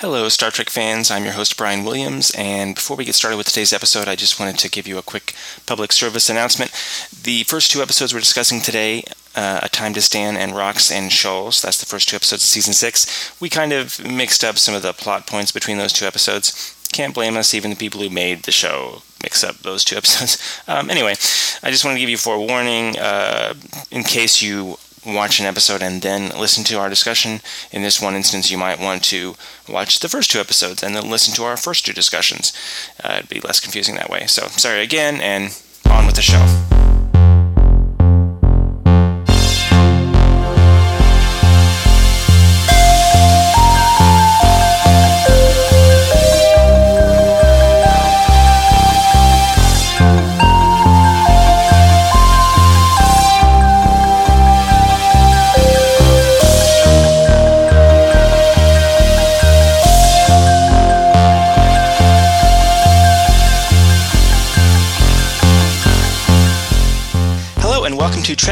[0.00, 1.10] Hello, Star Trek fans.
[1.10, 2.32] I'm your host, Brian Williams.
[2.34, 5.02] And before we get started with today's episode, I just wanted to give you a
[5.02, 5.34] quick
[5.66, 6.70] public service announcement.
[7.22, 9.04] The first two episodes we're discussing today,
[9.36, 12.48] uh, A Time to Stand and Rocks and Shoals, that's the first two episodes of
[12.48, 16.06] season six, we kind of mixed up some of the plot points between those two
[16.06, 16.74] episodes.
[16.92, 20.38] Can't blame us, even the people who made the show mix up those two episodes.
[20.66, 21.12] Um, anyway,
[21.62, 23.54] I just want to give you a forewarning uh,
[23.90, 27.40] in case you watch an episode and then listen to our discussion.
[27.70, 29.34] In this one instance, you might want to
[29.68, 32.52] watch the first two episodes and then listen to our first two discussions.
[33.02, 34.26] Uh, it'd be less confusing that way.
[34.26, 36.89] So, sorry again, and on with the show.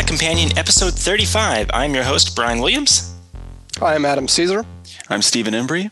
[0.09, 1.71] Companion episode 35.
[1.75, 3.15] I'm your host, Brian Williams.
[3.83, 4.65] I'm Adam Caesar.
[5.11, 5.91] I'm Stephen Embry.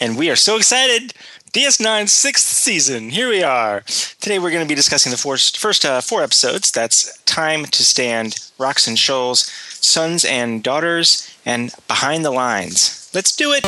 [0.00, 1.12] And we are so excited!
[1.52, 3.10] DS9's sixth season.
[3.10, 3.82] Here we are.
[4.18, 6.72] Today we're going to be discussing the first, first uh, four episodes.
[6.72, 13.10] That's Time to Stand, Rocks and Shoals, Sons and Daughters, and Behind the Lines.
[13.12, 13.62] Let's do it!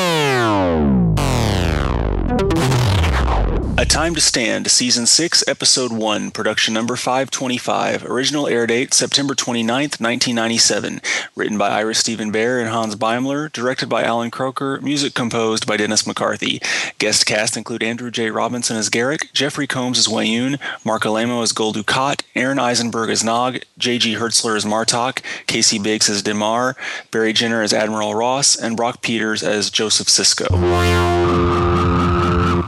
[3.78, 9.34] A Time to Stand, Season 6, Episode 1, Production Number 525, Original air date September
[9.34, 11.00] 29th, 1997.
[11.34, 15.78] Written by Ira Steven Behr and Hans Beimler, directed by Alan Kroeker, music composed by
[15.78, 16.60] Dennis McCarthy.
[16.98, 18.30] Guest cast include Andrew J.
[18.30, 23.24] Robinson as Garak, Jeffrey Combs as Weyoun, Marc Alaimo as Gul Dukat, Aron Eisenberg as
[23.24, 24.16] Nog, J.G.
[24.16, 26.76] Hertzler as Martok, Casey Biggs as Damar,
[27.10, 31.51] Barry Jenner as Admiral Ross, and Brock Peters as Joseph Sisko.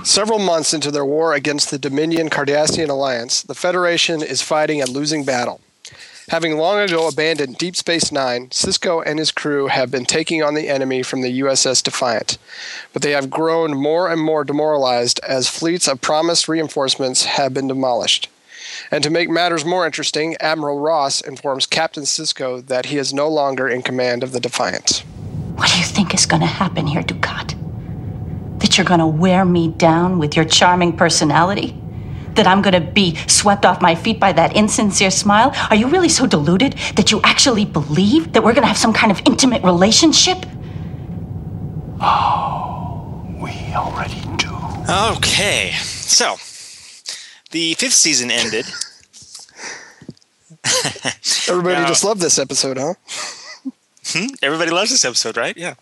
[0.05, 4.87] Several months into their war against the Dominion Cardassian alliance, the Federation is fighting a
[4.87, 5.63] losing battle.
[6.29, 10.53] Having long ago abandoned Deep Space Nine, Sisko and his crew have been taking on
[10.53, 12.37] the enemy from the USS Defiant.
[12.93, 17.69] But they have grown more and more demoralized as fleets of promised reinforcements have been
[17.69, 18.29] demolished.
[18.91, 23.29] And to make matters more interesting, Admiral Ross informs Captain Sisko that he is no
[23.29, 25.03] longer in command of the Defiant.
[25.55, 27.64] What do you think is going to happen here, Dukat?
[28.75, 31.81] That you're gonna wear me down with your charming personality?
[32.35, 35.53] That I'm gonna be swept off my feet by that insincere smile?
[35.71, 39.13] Are you really so deluded that you actually believe that we're gonna have some kind
[39.13, 40.45] of intimate relationship?
[42.01, 44.51] Oh, we already do.
[44.89, 46.35] Okay, so
[47.53, 48.67] the fifth season ended.
[51.49, 52.95] Everybody now, just loved this episode, huh?
[54.07, 54.35] Hmm?
[54.43, 55.57] Everybody loves this episode, right?
[55.57, 55.75] Yeah.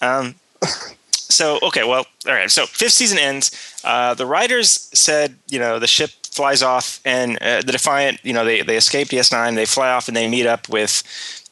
[0.00, 0.36] Um,
[1.28, 2.50] so okay, well, all right.
[2.50, 3.50] So fifth season ends.
[3.84, 8.32] Uh, the writers said, you know, the ship flies off, and uh, the Defiant, you
[8.32, 9.54] know, they they escape DS9.
[9.54, 11.02] They fly off, and they meet up with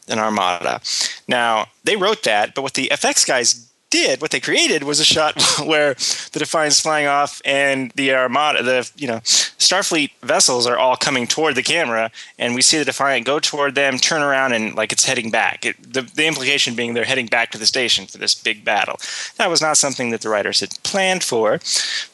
[0.09, 0.81] an armada.
[1.29, 5.05] Now they wrote that, but what the FX guys did, what they created was a
[5.05, 10.79] shot where the Defiant's flying off and the Armada, the you know Starfleet vessels are
[10.79, 14.53] all coming toward the camera, and we see the Defiant go toward them, turn around,
[14.53, 15.65] and like it's heading back.
[15.65, 18.97] It, the, the implication being they're heading back to the station for this big battle.
[19.37, 21.61] That was not something that the writers had planned for,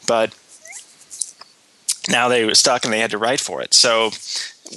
[0.06, 0.34] but
[2.08, 3.74] now they were stuck and they had to write for it.
[3.74, 4.10] So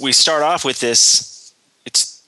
[0.02, 1.36] we start off with this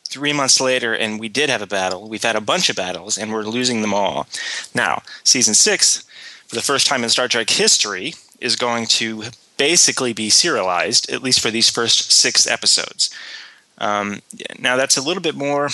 [0.08, 2.08] three months later, and we did have a battle.
[2.08, 4.26] We've had a bunch of battles, and we're losing them all.
[4.74, 6.04] Now, season six,
[6.46, 9.24] for the first time in Star Trek history, is going to
[9.56, 13.10] basically be serialized, at least for these first six episodes.
[13.78, 14.20] Um,
[14.58, 15.68] now, that's a little bit more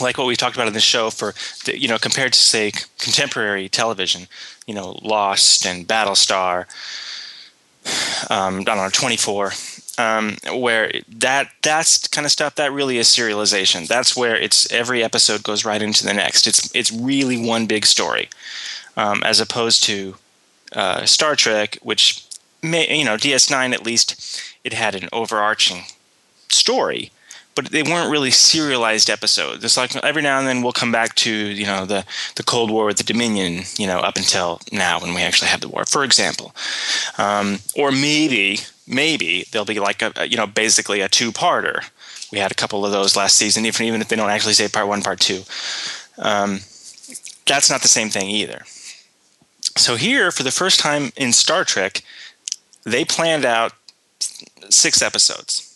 [0.00, 1.34] like what we talked about in the show for
[1.64, 4.28] the, you know compared to say contemporary television
[4.66, 6.66] you know lost and battlestar
[8.30, 9.52] um, i don't know 24
[10.00, 13.86] um, where that that's kind of stuff that really is serialization.
[13.86, 16.46] That's where it's every episode goes right into the next.
[16.46, 18.28] It's it's really one big story,
[18.96, 20.16] um, as opposed to
[20.72, 22.24] uh, Star Trek, which
[22.62, 25.82] may you know DS9 at least it had an overarching
[26.48, 27.10] story,
[27.54, 29.62] but they weren't really serialized episodes.
[29.62, 32.06] It's like every now and then we'll come back to you know the
[32.36, 35.60] the Cold War with the Dominion, you know, up until now when we actually have
[35.60, 36.54] the war, for example,
[37.18, 41.88] um, or maybe maybe they'll be like a, you know basically a two-parter.
[42.32, 44.68] We had a couple of those last season, even even if they don't actually say
[44.68, 45.42] part one, part two.
[46.18, 46.60] Um,
[47.46, 48.62] that's not the same thing either.
[49.76, 52.02] So here, for the first time in Star Trek,
[52.84, 53.72] they planned out
[54.68, 55.66] six episodes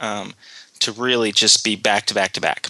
[0.00, 0.34] um,
[0.80, 2.68] to really just be back to back to back,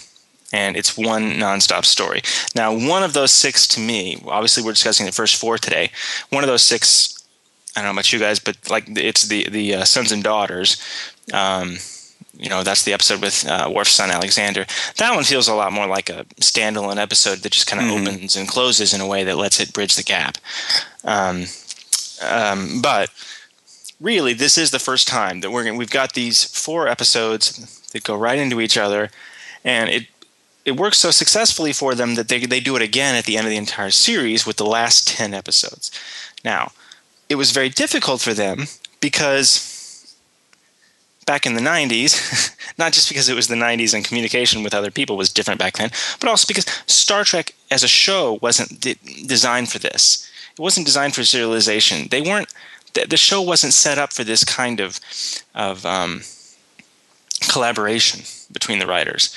[0.53, 2.23] and it's one nonstop story.
[2.55, 5.91] Now, one of those six to me, obviously, we're discussing the first four today.
[6.31, 7.14] One of those six,
[7.77, 10.81] I don't know about you guys, but like it's the the uh, sons and daughters.
[11.33, 11.79] Um,
[12.37, 14.67] you know, that's the episode with uh, Worf's son Alexander.
[14.97, 18.09] That one feels a lot more like a standalone episode that just kind of mm-hmm.
[18.09, 20.39] opens and closes in a way that lets it bridge the gap.
[21.05, 21.47] Um,
[22.23, 23.11] um, but
[24.01, 28.17] really, this is the first time that we're we've got these four episodes that go
[28.17, 29.11] right into each other,
[29.65, 30.07] and it
[30.65, 33.47] it works so successfully for them that they they do it again at the end
[33.47, 35.91] of the entire series with the last ten episodes.
[36.45, 36.73] Now,
[37.29, 38.67] it was very difficult for them
[39.01, 39.75] because
[41.27, 44.91] back in the 90s, not just because it was the 90s and communication with other
[44.91, 45.91] people was different back then,
[46.21, 50.31] but also because Star Trek as a show wasn't de- designed for this.
[50.53, 52.11] It wasn't designed for serialization.
[52.11, 52.53] They weren't.
[52.93, 55.01] The, the show wasn't set up for this kind of
[55.55, 56.23] of um,
[57.49, 58.23] collaboration
[58.53, 59.35] between the writers.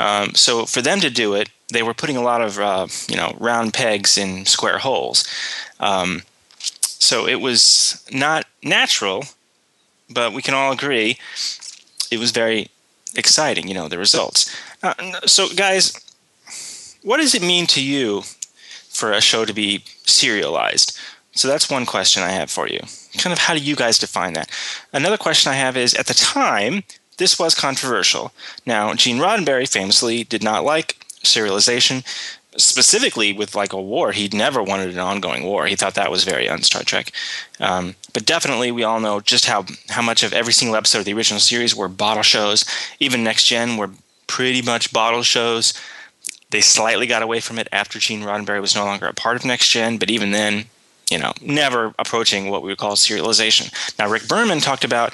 [0.00, 3.16] Um, so for them to do it, they were putting a lot of uh, you
[3.16, 5.24] know round pegs in square holes.
[5.78, 6.22] Um,
[6.98, 9.24] so it was not natural
[10.08, 11.18] but we can all agree
[12.10, 12.68] it was very
[13.16, 14.54] exciting, you know, the results.
[14.82, 14.94] Uh,
[15.26, 15.92] so, guys,
[17.02, 18.22] what does it mean to you
[18.88, 20.98] for a show to be serialized?
[21.32, 22.80] So, that's one question I have for you.
[23.18, 24.50] Kind of how do you guys define that?
[24.92, 26.84] Another question I have is at the time,
[27.18, 28.32] this was controversial.
[28.66, 32.04] Now, Gene Roddenberry famously did not like serialization
[32.56, 35.66] specifically with like a war, he never wanted an ongoing war.
[35.66, 37.12] He thought that was very un Star Trek.
[37.60, 41.04] Um, but definitely, we all know just how how much of every single episode of
[41.04, 42.64] the original series were bottle shows.
[43.00, 43.90] Even Next Gen were
[44.26, 45.74] pretty much bottle shows.
[46.50, 49.44] They slightly got away from it after Gene Roddenberry was no longer a part of
[49.44, 50.66] Next Gen, but even then,
[51.10, 53.72] you know, never approaching what we would call serialization.
[53.98, 55.12] Now, Rick Berman talked about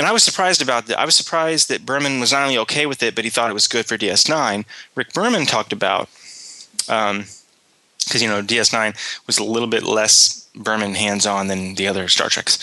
[0.00, 0.98] and I was surprised about that.
[0.98, 3.52] I was surprised that Berman was not only okay with it, but he thought it
[3.52, 4.64] was good for DS9.
[4.94, 6.08] Rick Berman talked about
[6.86, 12.08] because um, you know DS9 was a little bit less Berman hands-on than the other
[12.08, 12.58] Star Treks.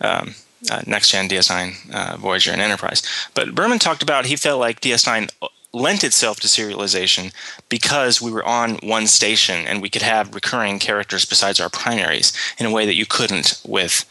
[0.00, 0.34] Um,
[0.70, 3.02] uh, Next Gen, DS9, uh, Voyager, and Enterprise.
[3.34, 5.30] But Berman talked about he felt like DS9
[5.72, 7.32] lent itself to serialization
[7.68, 12.32] because we were on one station and we could have recurring characters besides our primaries
[12.58, 14.04] in a way that you couldn't with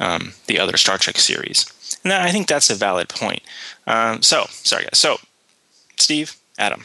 [0.00, 1.66] um, the other Star Trek series.
[2.04, 3.42] And I think that's a valid point.
[3.86, 4.98] Um, so, sorry guys.
[4.98, 5.18] So,
[5.98, 6.84] Steve, Adam,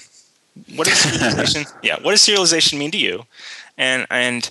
[0.76, 1.72] what does serialization?
[1.84, 3.26] yeah, what does serialization mean to you?
[3.78, 4.50] And and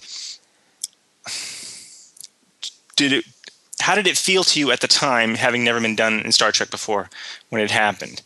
[2.97, 3.25] did it?
[3.81, 6.53] How did it feel to you at the time, having never been done in Star
[6.53, 7.09] Trek before,
[7.49, 8.23] when it happened?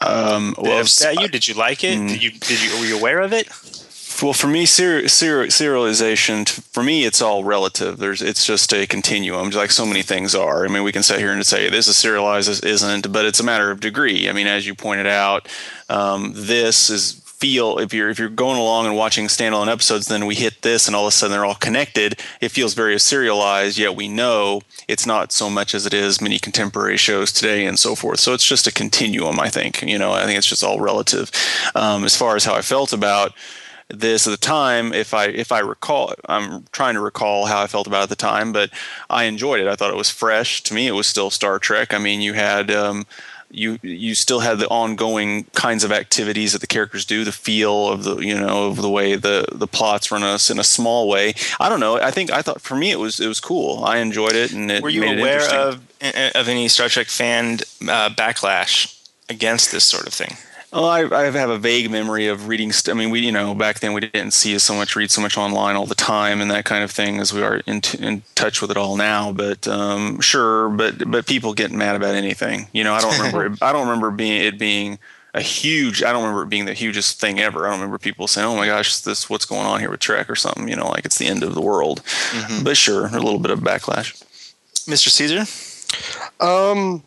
[0.00, 1.28] Um, well, did, that you?
[1.28, 1.98] Did you like it?
[1.98, 2.30] Mm, did you?
[2.30, 2.78] Did you?
[2.78, 3.48] Were you aware of it?
[4.22, 7.98] Well, for me, ser- ser- serialization, for me, it's all relative.
[7.98, 10.64] There's, it's just a continuum, like so many things are.
[10.64, 13.40] I mean, we can sit here and say this is serialized, this isn't, but it's
[13.40, 14.28] a matter of degree.
[14.28, 15.48] I mean, as you pointed out,
[15.88, 20.26] um, this is feel if you're if you're going along and watching standalone episodes then
[20.26, 23.78] we hit this and all of a sudden they're all connected it feels very serialized
[23.78, 27.78] yet we know it's not so much as it is many contemporary shows today and
[27.78, 30.64] so forth so it's just a continuum i think you know i think it's just
[30.64, 31.30] all relative
[31.76, 33.32] um, as far as how i felt about
[33.88, 37.66] this at the time if i if i recall i'm trying to recall how i
[37.66, 38.70] felt about it at the time but
[39.08, 39.66] i enjoyed it.
[39.66, 40.62] I thought it was fresh.
[40.64, 41.94] To me it was still star trek.
[41.94, 43.06] I mean you had um,
[43.50, 47.88] you you still had the ongoing kinds of activities that the characters do the feel
[47.88, 51.08] of the you know of the way the the plots run us in a small
[51.08, 51.34] way.
[51.58, 52.00] I don't know.
[52.00, 53.84] I think i thought for me it was it was cool.
[53.84, 58.10] I enjoyed it and it were you aware of of any star trek fan uh,
[58.10, 58.94] backlash
[59.28, 60.36] against this sort of thing
[60.72, 62.72] well, I, I have a vague memory of reading.
[62.72, 65.20] St- I mean, we you know back then we didn't see so much, read so
[65.20, 68.04] much online all the time, and that kind of thing as we are in, t-
[68.04, 69.32] in touch with it all now.
[69.32, 72.68] But um, sure, but but people getting mad about anything.
[72.72, 73.56] You know, I don't remember.
[73.62, 74.98] I don't remember being it being
[75.32, 76.02] a huge.
[76.02, 77.66] I don't remember it being the hugest thing ever.
[77.66, 80.28] I don't remember people saying, "Oh my gosh, this what's going on here with Trek"
[80.28, 80.68] or something.
[80.68, 82.02] You know, like it's the end of the world.
[82.04, 82.64] Mm-hmm.
[82.64, 84.22] But sure, a little bit of backlash.
[84.86, 85.08] Mr.
[85.08, 85.44] Caesar.
[86.40, 87.02] Um,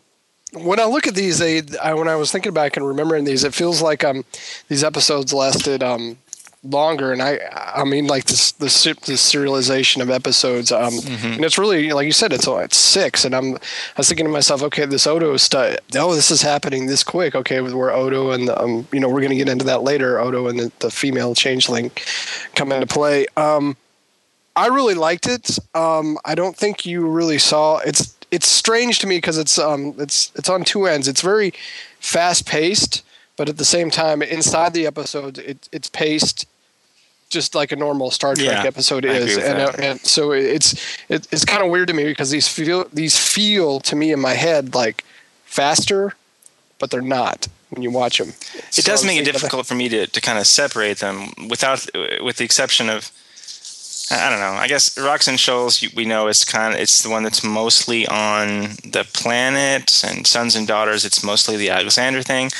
[0.52, 3.44] when I look at these, they I, when I was thinking back and remembering these,
[3.44, 4.24] it feels like um
[4.68, 6.18] these episodes lasted um
[6.64, 7.12] longer.
[7.12, 7.40] And i
[7.74, 11.32] i mean like this the serialization of episodes um mm-hmm.
[11.32, 13.24] and it's really like you said it's it's six.
[13.24, 13.58] And i'm i
[13.96, 17.34] was thinking to myself okay this odo stuff oh this is happening this quick.
[17.34, 20.20] Okay with where odo and um you know we're going to get into that later
[20.20, 21.90] odo and the, the female changeling
[22.54, 23.26] come into play.
[23.36, 23.76] Um
[24.54, 25.58] i really liked it.
[25.74, 29.94] Um i don't think you really saw it's it's strange to me because it's um
[29.98, 31.06] it's it's on two ends.
[31.06, 31.52] It's very
[32.00, 33.04] fast paced,
[33.36, 36.46] but at the same time, inside the episode, it, it's paced
[37.28, 40.72] just like a normal Star Trek yeah, episode is, and, uh, and so it's
[41.08, 44.20] it, it's kind of weird to me because these feel these feel to me in
[44.20, 45.04] my head like
[45.44, 46.14] faster,
[46.78, 47.48] but they're not.
[47.72, 48.34] when you watch them.
[48.76, 51.86] It does make it difficult for me to, to kind of separate them without,
[52.22, 53.10] with the exception of,
[54.12, 54.52] I don't know.
[54.52, 58.06] I guess Rocks and Shoals we know it's kind of it's the one that's mostly
[58.06, 62.50] on the planet, and Sons and Daughters, it's mostly the Alexander thing.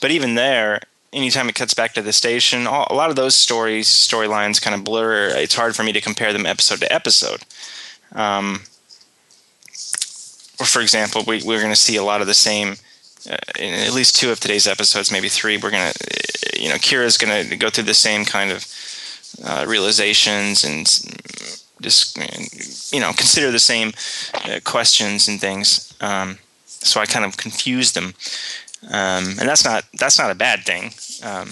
[0.00, 0.80] But even there,
[1.12, 4.74] anytime it cuts back to the station, all, a lot of those stories storylines kind
[4.74, 5.28] of blur.
[5.36, 7.42] It's hard for me to compare them episode to episode.
[8.14, 8.62] Um,
[10.58, 12.76] or for example, we, we're going to see a lot of the same.
[13.30, 15.92] Uh, in at least two of today's episodes, maybe three, we're gonna,
[16.56, 18.66] you know, Kira's gonna go through the same kind of
[19.44, 20.86] uh, realizations and
[21.80, 22.16] just,
[22.92, 23.92] you know, consider the same
[24.44, 25.94] uh, questions and things.
[26.00, 28.14] Um, so I kind of confuse them,
[28.88, 30.90] um, and that's not that's not a bad thing,
[31.22, 31.50] um,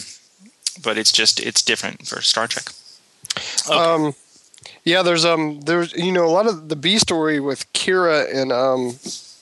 [0.83, 2.73] but it's just it's different for Star Trek.
[3.69, 3.79] Okay.
[3.79, 4.15] Um,
[4.85, 8.53] yeah, there's um there's you know a lot of the B story with Kira and
[8.53, 8.97] um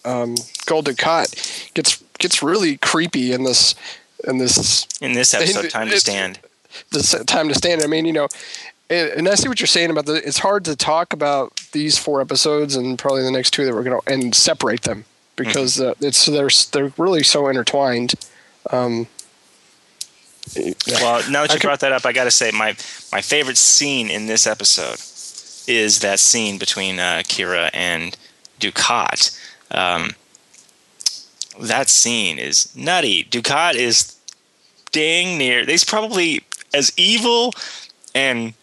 [0.05, 0.35] um
[0.67, 3.75] Gul Dukat gets gets really creepy in this
[4.25, 5.71] in this in this episode.
[5.71, 6.41] time to stand.
[6.91, 7.83] This time to stand.
[7.83, 8.29] I mean, you know,
[8.91, 10.15] and I see what you're saying about the.
[10.15, 13.83] It's hard to talk about these four episodes and probably the next two that we're
[13.83, 15.05] gonna and separate them
[15.37, 15.91] because mm-hmm.
[15.91, 18.15] uh, it's they're they're really so intertwined.
[18.71, 19.07] Um.
[20.57, 22.75] Well, now that you brought that up, I got to say my
[23.13, 24.99] my favorite scene in this episode
[25.69, 28.17] is that scene between uh, Kira and
[28.59, 29.39] Dukat.
[29.71, 30.13] Um,
[31.61, 33.25] that scene is nutty.
[33.25, 34.17] Dukat is
[34.93, 35.67] dang near.
[35.67, 37.53] He's probably as evil
[38.15, 38.55] and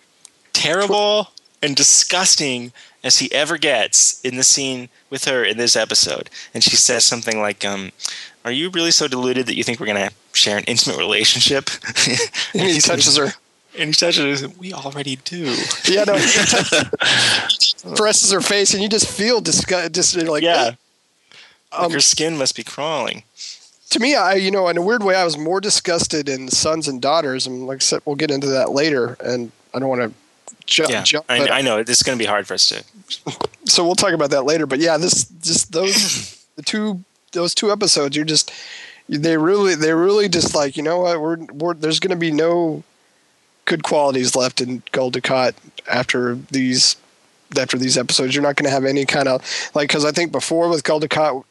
[0.54, 1.30] terrible
[1.62, 2.72] and disgusting
[3.04, 6.30] as he ever gets in the scene with her in this episode.
[6.54, 7.92] And she says something like, um,
[8.44, 11.70] "Are you really so deluded that you think we're gonna share an intimate relationship?"
[12.54, 13.34] and he touches her.
[13.78, 14.48] And he touches her.
[14.58, 15.56] We already do.
[15.86, 16.14] Yeah, no.
[17.96, 19.94] presses her face, and you just feel disgust.
[19.94, 20.72] Just like yeah.
[21.72, 23.24] Um, your skin must be crawling.
[23.92, 26.88] To me, I you know, in a weird way, I was more disgusted in Sons
[26.88, 29.18] and Daughters, and like I said, we'll get into that later.
[29.20, 30.14] And I don't want to
[30.66, 30.90] jump.
[30.90, 32.84] Yeah, jump, I, I, know this is going to be hard for us to.
[33.66, 34.66] so we'll talk about that later.
[34.66, 38.52] But yeah, this just those the two those two episodes, you're just
[39.08, 42.32] they really they really just like you know what we're, we're there's going to be
[42.32, 42.84] no
[43.66, 45.54] good qualities left in Dukat
[45.88, 46.98] after these
[47.58, 48.36] after these episodes.
[48.36, 49.42] You're not going to have any kind of
[49.74, 51.02] like because I think before with Gul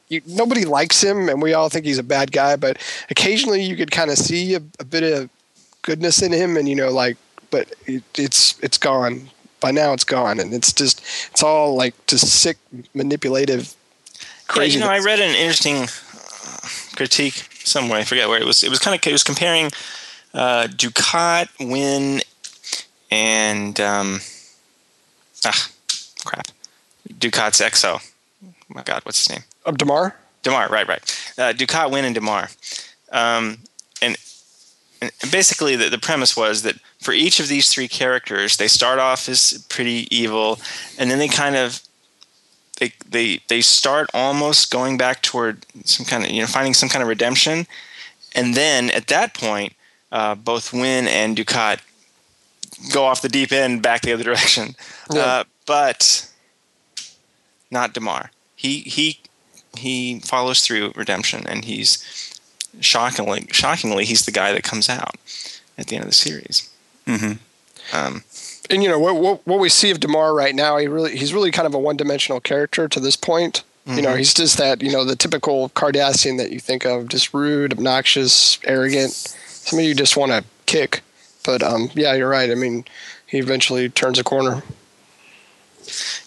[0.09, 2.57] you, nobody likes him, and we all think he's a bad guy.
[2.57, 2.79] But
[3.11, 5.31] occasionally, you could kind of see a, a, bit of
[5.83, 7.17] goodness in him, and you know, like,
[7.51, 9.31] but it, it's it's gone
[9.61, 9.93] by now.
[9.93, 12.59] It's gone, and it's just it's all like just sick,
[12.95, 13.75] manipulative,
[14.47, 14.79] crazy.
[14.79, 18.01] Yeah, you know, I read an interesting uh, critique somewhere.
[18.01, 18.63] I forget where it was.
[18.63, 19.71] It was kind of it was comparing
[20.35, 22.21] uh, Dukat, Winn,
[23.11, 24.21] and um,
[25.45, 25.69] ah,
[26.25, 26.49] crap,
[27.09, 28.01] Dukat's XO.
[28.45, 29.45] Oh my God, what's his name?
[29.65, 30.17] Of Demar.
[30.43, 31.01] Damar, right, right.
[31.39, 32.51] Uh, Dukat, Winn, and Damar,
[33.11, 33.59] Um,
[34.03, 34.17] and,
[35.01, 38.99] and basically, the, the premise was that for each of these three characters, they start
[38.99, 40.61] off as pretty evil,
[40.99, 41.81] and then they kind of
[42.79, 46.89] they they they start almost going back toward some kind of you know finding some
[46.89, 47.67] kind of redemption,
[48.35, 49.73] and then at that point,
[50.13, 51.81] uh, both Winn and Dukat
[52.93, 54.75] go off the deep end back the other direction.
[55.13, 55.21] Yeah.
[55.21, 56.31] Uh, but
[57.71, 58.31] not Damar.
[58.57, 59.21] He he
[59.77, 62.41] he follows through redemption, and he's
[62.81, 65.17] shockingly shockingly he's the guy that comes out
[65.77, 66.71] at the end of the series.
[67.07, 67.97] Mm-hmm.
[67.97, 68.25] Um,
[68.71, 71.35] and you know what, what, what we see of Damar right now, he really he's
[71.35, 73.63] really kind of a one dimensional character to this point.
[73.87, 73.97] Mm-hmm.
[73.97, 74.19] You know, mm-hmm.
[74.19, 78.59] he's just that you know the typical Cardassian that you think of, just rude, obnoxious,
[78.65, 81.03] arrogant, Some of you just want to kick.
[81.45, 82.51] But um, yeah, you're right.
[82.51, 82.87] I mean,
[83.27, 84.63] he eventually turns a corner.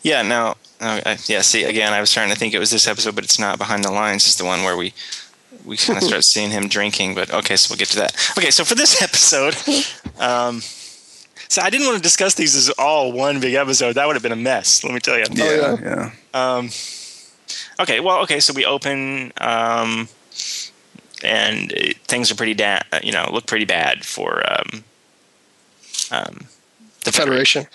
[0.03, 0.21] Yeah.
[0.21, 1.41] Now, uh, yeah.
[1.41, 3.57] See, again, I was trying to think it was this episode, but it's not.
[3.57, 4.93] Behind the lines is the one where we
[5.65, 7.15] we kind of start seeing him drinking.
[7.15, 8.15] But okay, so we'll get to that.
[8.37, 9.55] Okay, so for this episode,
[10.19, 10.61] um,
[11.49, 13.93] so I didn't want to discuss these as all one big episode.
[13.93, 14.83] That would have been a mess.
[14.83, 15.25] Let me tell you.
[15.31, 16.11] Yeah, oh, yeah.
[16.33, 16.55] yeah.
[16.55, 16.69] Um,
[17.79, 20.07] okay, well, okay, so we open, um,
[21.23, 24.83] and it, things are pretty da- you know look pretty bad for um,
[26.11, 26.45] um,
[27.03, 27.63] the Federation.
[27.63, 27.67] Federation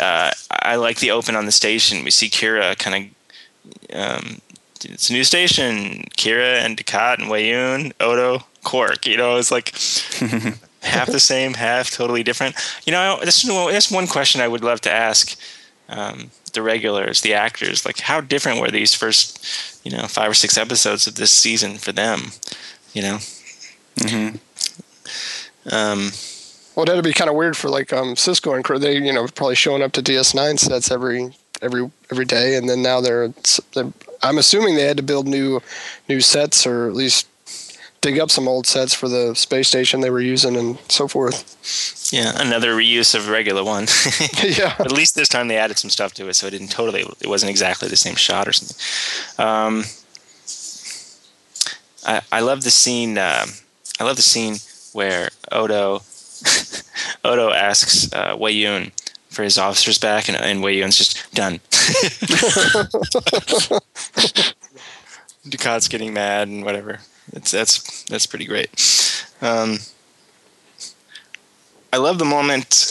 [0.00, 2.04] uh, I like the open on the station.
[2.04, 3.12] We see Kira kind
[3.92, 3.96] of.
[3.96, 4.40] Um,
[4.84, 6.04] it's a new station.
[6.16, 9.06] Kira and Dukat and Weyoun, Odo, Quark.
[9.06, 9.70] You know, it's like
[10.82, 12.54] half the same, half totally different.
[12.86, 15.38] You know, this is one question I would love to ask
[15.88, 17.84] um, the regulars, the actors.
[17.84, 21.76] Like, how different were these first, you know, five or six episodes of this season
[21.76, 22.32] for them?
[22.92, 23.18] You know.
[23.96, 24.36] Mm-hmm.
[25.74, 26.12] Um,
[26.78, 28.78] well, that'd be kind of weird for like um, Sisko and crew.
[28.78, 32.82] They, you know, probably showing up to DS9 sets every every every day, and then
[32.82, 33.34] now they're,
[33.74, 33.92] they're.
[34.22, 35.60] I'm assuming they had to build new
[36.08, 37.26] new sets or at least
[38.00, 42.12] dig up some old sets for the space station they were using and so forth.
[42.12, 43.88] Yeah, another reuse of a regular one.
[44.44, 44.76] yeah.
[44.78, 47.00] At least this time they added some stuff to it, so it didn't totally.
[47.20, 49.44] It wasn't exactly the same shot or something.
[49.44, 49.82] Um,
[52.06, 53.18] I I love the scene.
[53.18, 53.46] Uh,
[53.98, 54.58] I love the scene
[54.92, 56.02] where Odo
[57.24, 58.92] Odo asks uh, Weyoun
[59.28, 61.54] for his officers back, and, and Weyoun's just done.
[65.48, 67.00] Dukat's getting mad and whatever.
[67.32, 68.70] It's that's that's pretty great.
[69.40, 69.78] Um,
[71.92, 72.90] I love the moment.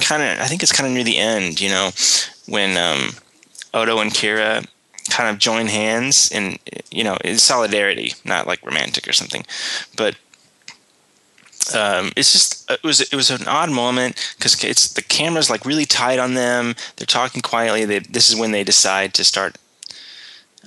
[0.00, 1.60] Kind of, I think it's kind of near the end.
[1.60, 1.90] You know,
[2.46, 3.10] when um,
[3.74, 4.66] Odo and Kira
[5.10, 6.58] kind of join hands in
[6.90, 9.44] you know in solidarity, not like romantic or something,
[9.96, 10.16] but
[11.74, 15.64] um, it's just it was it was an odd moment because it's the camera's like
[15.64, 16.74] really tight on them.
[16.96, 17.84] They're talking quietly.
[17.84, 19.56] They, this is when they decide to start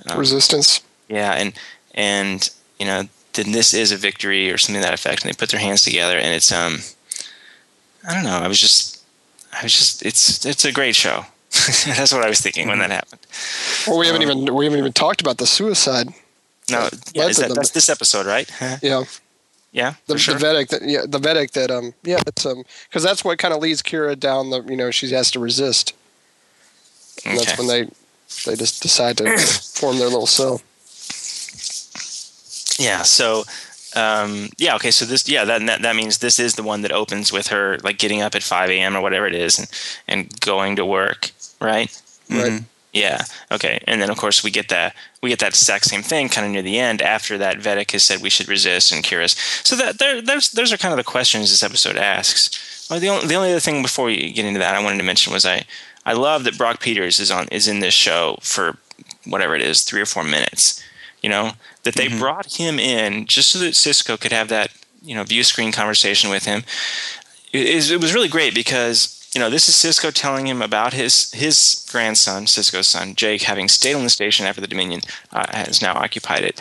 [0.08, 0.80] um, resistance.
[1.08, 1.52] Yeah, and
[1.94, 2.48] and
[2.78, 5.22] you know then this is a victory or something to that effect.
[5.22, 6.78] And they put their hands together, and it's um
[8.08, 8.38] I don't know.
[8.38, 9.02] I was just
[9.52, 11.26] I was just it's it's a great show.
[11.86, 13.20] That's what I was thinking when that happened.
[13.86, 16.08] Well, we haven't um, even we haven't even talked about the suicide.
[16.70, 18.50] No, yeah, that, that's this episode, right?
[18.82, 19.04] yeah.
[19.72, 20.34] Yeah, the, sure.
[20.36, 23.52] the Vedek that yeah the Vedek that um yeah it's um because that's what kind
[23.52, 25.94] of leads Kira down the you know she has to resist.
[27.24, 27.44] And okay.
[27.44, 27.84] that's when they
[28.44, 29.36] they just decide to
[29.74, 30.60] form their little cell.
[32.78, 33.02] Yeah.
[33.02, 33.44] So,
[33.94, 34.74] um, yeah.
[34.76, 34.90] Okay.
[34.90, 37.78] So this, yeah, that, that that means this is the one that opens with her
[37.82, 38.96] like getting up at five a.m.
[38.96, 39.68] or whatever it is, and
[40.06, 41.30] and going to work,
[41.60, 41.90] right?
[42.28, 42.52] Right.
[42.52, 42.64] Mm-hmm.
[42.96, 43.24] Yeah.
[43.52, 43.78] Okay.
[43.86, 46.52] And then of course we get that we get that exact same thing kind of
[46.52, 49.36] near the end after that Vedek has said we should resist and cure us.
[49.64, 52.88] So that there, those those are kind of the questions this episode asks.
[52.88, 55.30] The only the only other thing before we get into that I wanted to mention
[55.30, 55.66] was I
[56.06, 58.78] I love that Brock Peters is on is in this show for
[59.26, 60.82] whatever it is three or four minutes.
[61.22, 62.18] You know that they mm-hmm.
[62.18, 64.70] brought him in just so that Sisko could have that
[65.02, 66.64] you know view screen conversation with him.
[67.52, 71.30] It, it was really great because you know, this is Sisko telling him about his
[71.32, 75.82] his grandson, Sisko's son, Jake, having stayed on the station after the Dominion uh, has
[75.82, 76.58] now occupied it,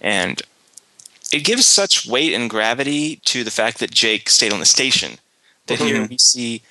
[0.00, 0.40] and
[1.30, 5.18] it gives such weight and gravity to the fact that Jake stayed on the station
[5.66, 5.86] that mm-hmm.
[5.86, 6.62] here we see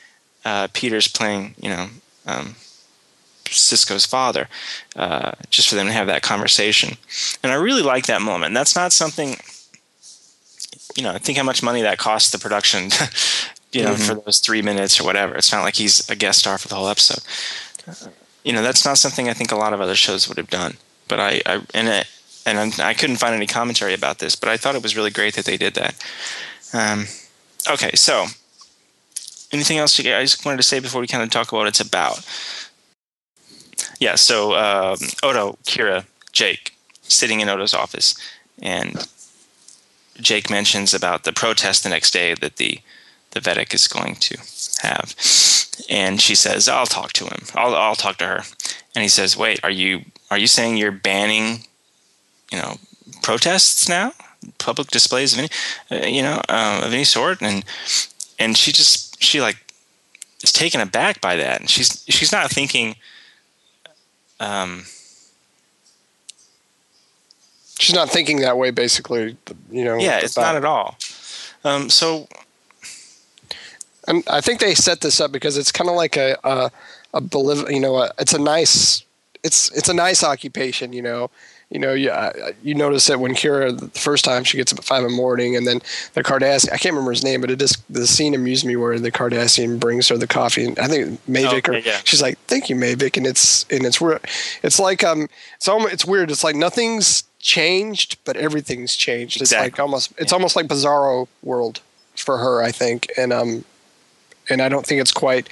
[0.43, 1.87] uh, Peters playing, you know,
[2.25, 2.55] um,
[3.45, 4.49] Sisko's father,
[4.95, 6.97] uh, just for them to have that conversation,
[7.43, 8.55] and I really like that moment.
[8.55, 9.35] That's not something
[10.95, 12.89] you know, think how much money that cost the production
[13.73, 14.03] you know, mm-hmm.
[14.03, 15.35] for those three minutes or whatever.
[15.35, 17.23] It's not like he's a guest star for the whole episode.
[18.43, 20.77] You know, that's not something I think a lot of other shows would have done.
[21.07, 22.07] But I, I and it,
[22.45, 25.35] and I couldn't find any commentary about this, but I thought it was really great
[25.35, 25.95] that they did that.
[26.73, 27.05] Um,
[27.69, 28.25] okay, so
[29.51, 31.67] anything else you, I just wanted to say before we kind of talk about what
[31.67, 32.25] it's about?
[33.99, 38.15] Yeah, so um, Odo, Kira, Jake sitting in Odo's office,
[38.61, 39.07] and
[40.17, 42.79] Jake mentions about the protest the next day that the
[43.33, 44.37] the Vedek is going to
[44.81, 45.15] have.
[45.89, 47.45] And she says, "I'll talk to him.
[47.55, 48.43] I'll I'll talk to her."
[48.95, 51.65] And he says, "Wait, are you are you saying you're banning,
[52.51, 52.77] you know,
[53.21, 54.13] protests now,
[54.59, 55.49] public displays of any,
[55.91, 57.65] uh, you know, uh, of any sort?" And
[58.39, 59.57] and she just she like
[60.43, 62.95] is taken aback by that, and she's she's not thinking.
[64.39, 64.83] Um,
[67.79, 68.69] she's not thinking that way.
[68.69, 69.37] Basically,
[69.71, 69.97] you know.
[69.97, 70.97] Yeah, it's not at all.
[71.63, 72.27] Um, so
[74.07, 76.71] and I think they set this up because it's kind of like a a,
[77.13, 79.03] a you know, a, it's a nice
[79.43, 81.29] it's it's a nice occupation, you know.
[81.69, 84.77] You know, you, uh, you notice that when Kira the first time she gets up
[84.77, 85.81] at five in the morning, and then
[86.13, 88.99] the Cardassian I can't remember his name, but it just the scene amused me where
[88.99, 91.99] the Cardassian brings her the coffee, and I think Mavic, oh, or yeah.
[92.03, 94.21] she's like, "Thank you, Mavic," and it's and it's weird.
[94.61, 96.29] It's like um, it's almost it's weird.
[96.29, 99.41] It's like nothing's changed, but everything's changed.
[99.41, 99.67] Exactly.
[99.67, 100.35] It's like almost it's yeah.
[100.35, 101.81] almost like Bizarro world
[102.15, 103.65] for her, I think, and um,
[104.49, 105.49] and I don't think it's quite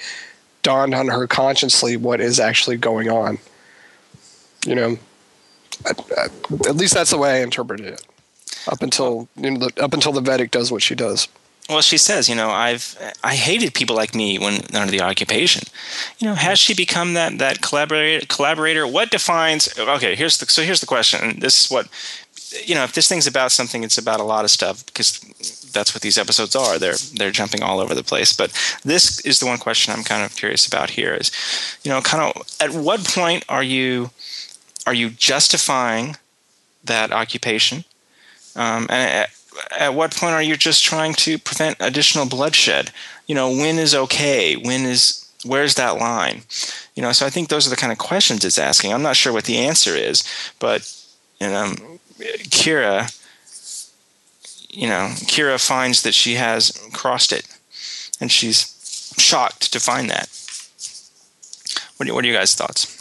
[0.64, 3.40] dawned on her consciously what is actually going on.
[4.66, 4.98] You know,
[5.86, 8.06] at least that's the way I interpreted it.
[8.68, 11.28] Up until you know, the, up until the Vedek does what she does.
[11.70, 15.64] Well, she says, you know, I've I hated people like me when under the occupation.
[16.20, 18.26] You know, has she become that that collaborator?
[18.28, 18.86] Collaborator?
[18.86, 19.78] What defines?
[19.80, 21.40] Okay, here's the so here's the question.
[21.40, 21.88] This is what
[22.66, 22.84] you know.
[22.84, 25.20] If this thing's about something, it's about a lot of stuff because
[25.72, 26.78] that's what these episodes are.
[26.78, 28.34] They're they're jumping all over the place.
[28.34, 28.52] But
[28.84, 31.32] this is the one question I'm kind of curious about here is,
[31.84, 34.12] you know, kind of at what point are you
[34.86, 36.18] are you justifying
[36.84, 37.86] that occupation,
[38.56, 39.30] um, and at,
[39.78, 42.92] at what point are you just trying to prevent additional bloodshed?
[43.28, 44.56] You know, when is okay?
[44.56, 46.44] When is where's that line?
[46.96, 48.94] You know, so I think those are the kind of questions it's asking.
[48.94, 50.24] I'm not sure what the answer is,
[50.60, 50.92] but
[51.40, 51.74] you know,
[52.50, 53.12] Kira
[54.72, 57.46] you know, Kira finds that she has crossed it,
[58.20, 60.30] and she's shocked to find that.
[61.98, 63.01] What are, what are you guys' thoughts?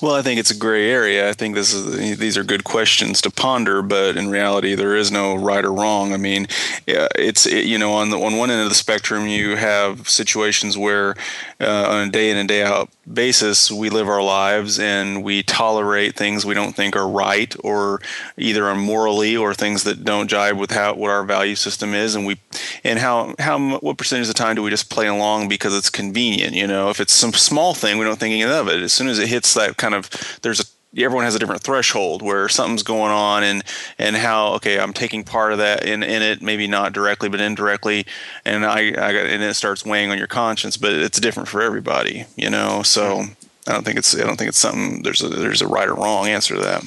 [0.00, 1.28] Well, I think it's a gray area.
[1.28, 5.10] I think this is these are good questions to ponder, but in reality, there is
[5.10, 6.12] no right or wrong.
[6.12, 6.46] I mean,
[6.86, 10.78] it's it, you know on the on one end of the spectrum, you have situations
[10.78, 11.16] where
[11.60, 15.42] uh, on a day in and day out basis, we live our lives and we
[15.42, 18.00] tolerate things we don't think are right or
[18.36, 22.14] either are morally or things that don't jive with how what our value system is,
[22.14, 22.38] and we
[22.84, 25.90] and how how what percentage of the time do we just play along because it's
[25.90, 26.54] convenient?
[26.54, 28.82] You know, if it's some small thing, we don't think of it.
[28.82, 30.10] As soon as it hits that kind of
[30.42, 30.64] there's a
[30.96, 33.62] everyone has a different threshold where something's going on and
[33.98, 37.40] and how okay I'm taking part of that in in it maybe not directly but
[37.40, 38.06] indirectly.
[38.44, 41.62] And I, I got and it starts weighing on your conscience but it's different for
[41.62, 42.82] everybody you know?
[42.82, 43.24] So
[43.66, 45.94] I don't think it's I don't think it's something there's a there's a right or
[45.94, 46.82] wrong answer to that.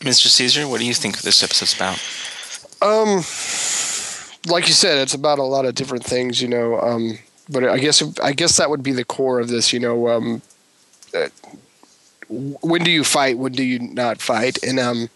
[0.00, 0.28] Mr.
[0.28, 1.98] Caesar what do you think this episode's about?
[2.80, 3.18] Um
[4.50, 7.18] like you said it's about a lot of different things you know um
[7.48, 9.72] but I guess I guess that would be the core of this.
[9.72, 10.42] You know, um,
[11.14, 11.28] uh,
[12.28, 13.38] when do you fight?
[13.38, 14.62] When do you not fight?
[14.62, 15.08] And um,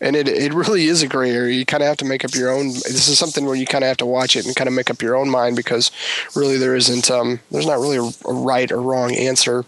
[0.00, 1.54] and it it really is a gray area.
[1.54, 2.68] You kind of have to make up your own.
[2.68, 4.90] This is something where you kind of have to watch it and kind of make
[4.90, 5.90] up your own mind because
[6.34, 9.64] really there isn't um, there's not really a, a right or wrong answer.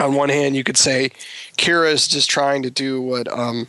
[0.00, 1.10] On one hand, you could say
[1.56, 3.66] Kira is just trying to do what um,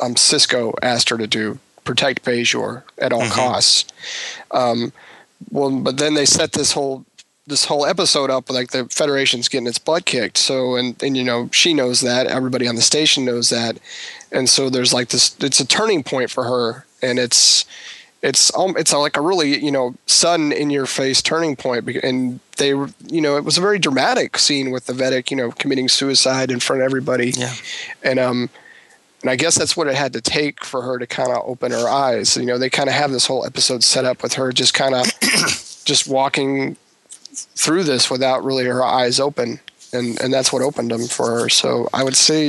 [0.00, 3.32] um, Sisko asked her to do, protect Bajor at all mm-hmm.
[3.32, 3.84] costs.
[4.50, 4.92] Um,
[5.50, 7.04] well, but then they set this whole
[7.46, 10.38] this whole episode up like the Federation's getting its butt kicked.
[10.38, 13.78] So and and you know she knows that everybody on the station knows that,
[14.32, 15.36] and so there's like this.
[15.40, 17.64] It's a turning point for her, and it's
[18.24, 22.40] it's um, it's like a really you know sudden in your face turning point and
[22.56, 25.88] they you know it was a very dramatic scene with the Vedek you know committing
[25.88, 27.52] suicide in front of everybody yeah
[28.02, 28.48] and um
[29.24, 31.72] and I guess that's what it had to take for her to kind of open
[31.72, 32.36] her eyes.
[32.36, 34.94] You know, they kind of have this whole episode set up with her just kind
[34.94, 35.06] of
[35.86, 36.76] just walking
[37.32, 39.60] through this without really her eyes open,
[39.94, 41.48] and and that's what opened them for her.
[41.48, 42.48] So I would say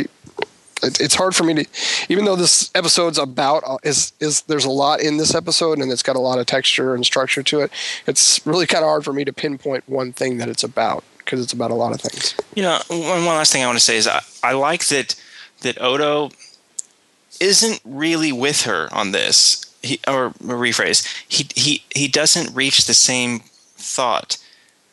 [0.84, 1.66] it, it's hard for me to,
[2.10, 5.90] even though this episode's about uh, is is there's a lot in this episode and
[5.90, 7.72] it's got a lot of texture and structure to it.
[8.06, 11.42] It's really kind of hard for me to pinpoint one thing that it's about because
[11.42, 12.36] it's about a lot of things.
[12.54, 15.16] You know, one, one last thing I want to say is I, I like that
[15.62, 16.32] that Odo
[17.42, 19.62] isn't really with her on this.
[19.82, 23.42] He, or rephrase, he he he doesn't reach the same
[23.78, 24.38] thought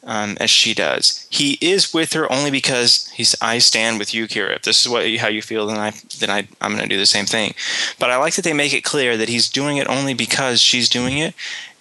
[0.05, 1.27] um, as she does.
[1.31, 4.57] He is with her only because he's I stand with you, Kira.
[4.57, 6.99] If this is what how you feel, then I then I I'm going to do
[6.99, 7.55] the same thing.
[7.99, 10.89] But I like that they make it clear that he's doing it only because she's
[10.89, 11.35] doing it,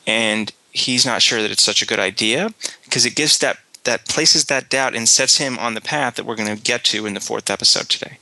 [0.06, 2.54] and he's not sure that it's such a good idea
[2.86, 6.26] because it gives that that places that doubt and sets him on the path that
[6.26, 8.20] we're going to get to in the fourth episode today.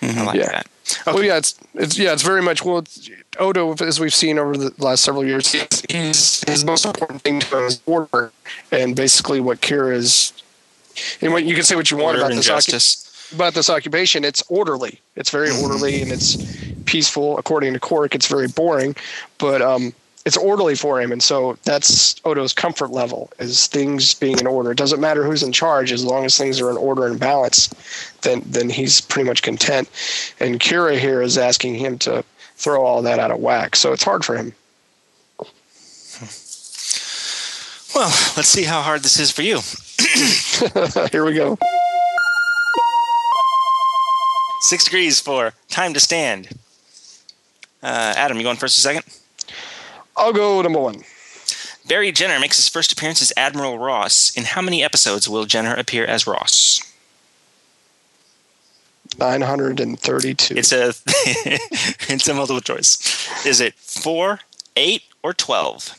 [0.00, 0.18] Mm-hmm.
[0.18, 0.50] I like yeah.
[0.50, 0.66] that.
[0.84, 1.12] Okay.
[1.12, 2.84] Well, yeah, it's it's yeah, it's very much well.
[3.38, 5.50] Odo, as we've seen over the last several years,
[5.88, 8.32] he's, his most important thing to him is order,
[8.70, 10.32] and basically what Kira is.
[11.20, 13.32] And what you can say what you want order about this justice.
[13.34, 15.00] about this occupation, it's orderly.
[15.16, 15.62] It's very mm-hmm.
[15.62, 16.36] orderly and it's
[16.84, 17.36] peaceful.
[17.38, 18.94] According to Quark, it's very boring,
[19.38, 19.92] but um,
[20.24, 24.70] it's orderly for him, and so that's Odo's comfort level is things being in order.
[24.70, 27.68] It doesn't matter who's in charge as long as things are in order and balance.
[28.22, 29.88] Then then he's pretty much content.
[30.40, 32.24] And Kira here is asking him to
[32.56, 34.54] throw all that out of whack, so it's hard for him.
[37.94, 39.60] Well, let's see how hard this is for you.
[41.12, 41.56] here we go.
[44.62, 46.48] Six degrees for time to stand.
[47.82, 49.04] Uh, Adam, you going first or second?
[50.16, 51.02] I'll go number one.
[51.86, 54.34] Barry Jenner makes his first appearance as Admiral Ross.
[54.36, 56.80] In how many episodes will Jenner appear as Ross?
[59.18, 60.54] 932.
[60.56, 60.88] It's a
[62.08, 63.46] it's a multiple choice.
[63.46, 64.40] Is it 4,
[64.76, 65.94] 8 or 12?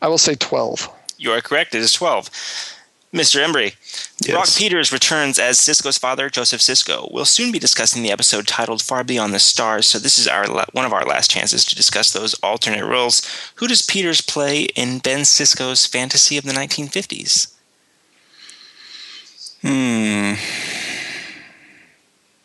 [0.00, 0.88] I will say 12.
[1.16, 1.74] You are correct.
[1.74, 2.30] It is 12.
[3.12, 3.42] Mr.
[3.42, 3.74] Embry,
[4.20, 4.30] yes.
[4.30, 7.10] Brock Peters returns as Sisko's father, Joseph Sisko.
[7.10, 10.46] We'll soon be discussing the episode titled Far Beyond the Stars, so this is our
[10.72, 13.22] one of our last chances to discuss those alternate roles.
[13.56, 17.54] Who does Peters play in Ben Sisko's fantasy of the 1950s?
[19.62, 20.34] Hmm.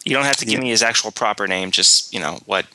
[0.06, 2.65] You don't have to give me his actual proper name, just, you know, what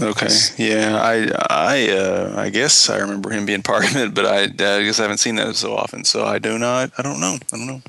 [0.00, 0.28] Okay.
[0.56, 4.44] Yeah, I I uh, I guess I remember him being part of it, but I,
[4.44, 6.92] I guess I haven't seen that so often, so I do not.
[6.96, 7.38] I don't know.
[7.52, 7.82] I don't know.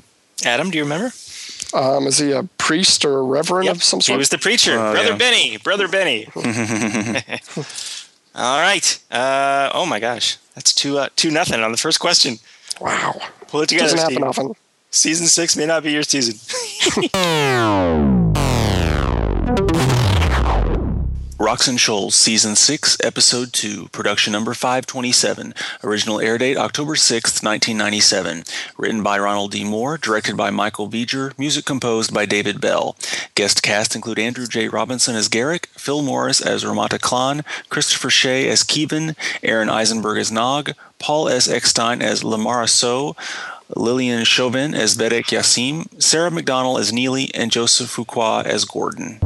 [0.44, 1.12] Adam, do you remember?
[1.72, 3.76] Um, is he a priest or a reverend yep.
[3.76, 4.14] of some sort?
[4.14, 5.16] He was the preacher, uh, brother yeah.
[5.16, 6.28] Benny, brother Benny.
[8.34, 9.00] All right.
[9.10, 12.38] Uh, oh my gosh, that's two uh, two nothing on the first question.
[12.80, 13.14] Wow.
[13.48, 13.96] Pull it together.
[13.96, 14.24] Doesn't happen Steve.
[14.24, 14.52] often.
[14.90, 16.38] Season six may not be your season.
[21.36, 25.52] Rocks and Shoals, Season 6, Episode 2, Production Number 527.
[25.82, 28.44] Original air date October 6, 1997.
[28.78, 29.64] Written by Ronald D.
[29.64, 32.96] Moore, directed by Michael Vejar, music composed by David Bell.
[33.34, 34.68] Guest cast include Andrew J.
[34.68, 40.70] Robinson as Garak, Phil Morris as Remata'Klan, Christopher Shea as Keevan, Aron Eisenberg as Nog,
[41.00, 41.48] Paul S.
[41.48, 43.16] Eckstein as Limara'Son,
[43.74, 49.18] Lillian Chauvin as Vedek Yassim, Sarah MacDonnell as Neela, and Joseph Fuqua as Gordon.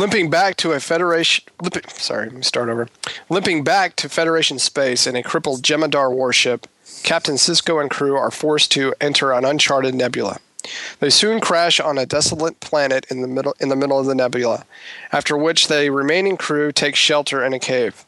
[0.00, 1.44] Limping back to a Federation.
[1.60, 2.88] Limping, sorry, let me start over.
[3.28, 6.66] Limping back to Federation space in a crippled Jem'Hadar warship,
[7.02, 10.38] Captain Sisko and crew are forced to enter an uncharted nebula.
[11.00, 14.14] They soon crash on a desolate planet in the middle in the middle of the
[14.14, 14.64] nebula,
[15.12, 18.06] after which the remaining crew take shelter in a cave.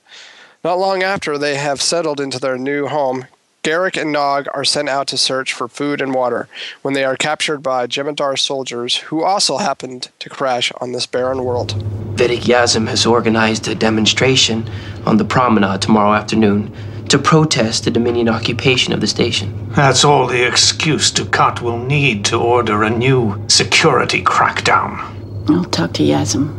[0.65, 3.27] Not long after they have settled into their new home,
[3.63, 6.49] Garak and Nog are sent out to search for food and water
[6.83, 11.45] when they are captured by Jem'Hadar soldiers who also happened to crash on this barren
[11.45, 11.75] world.
[12.17, 14.69] Vedek Yassim has organized a demonstration
[15.07, 16.75] on the promenade tomorrow afternoon
[17.09, 19.71] to protest the Dominion occupation of the station.
[19.71, 24.99] That's all the excuse Dukat will need to order a new security crackdown.
[25.49, 26.59] I'll talk to Yassim.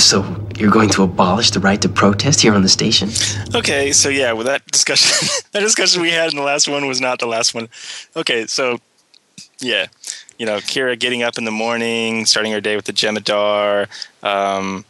[0.00, 0.22] So,
[0.58, 3.10] you're going to abolish the right to protest here on the station?
[3.54, 7.00] Okay, so yeah, with that discussion, that discussion we had in the last one was
[7.00, 7.68] not the last one.
[8.16, 8.78] Okay, so
[9.60, 9.86] yeah,
[10.38, 13.88] you know, Kira getting up in the morning, starting her day with the Jem'Hadar,
[14.22, 14.84] um,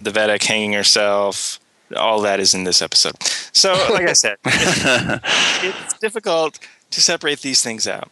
[0.00, 1.60] the Vedek hanging herself.
[1.96, 3.22] All that is in this episode.
[3.52, 6.58] So, like I said, it's difficult
[6.90, 8.10] to separate these things out.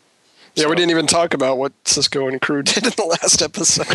[0.55, 3.88] Yeah, we didn't even talk about what Sisko and crew did in the last episode.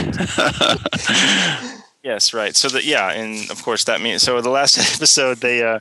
[2.08, 2.56] Yes, right.
[2.56, 5.80] So that yeah, and of course that means so the last episode they uh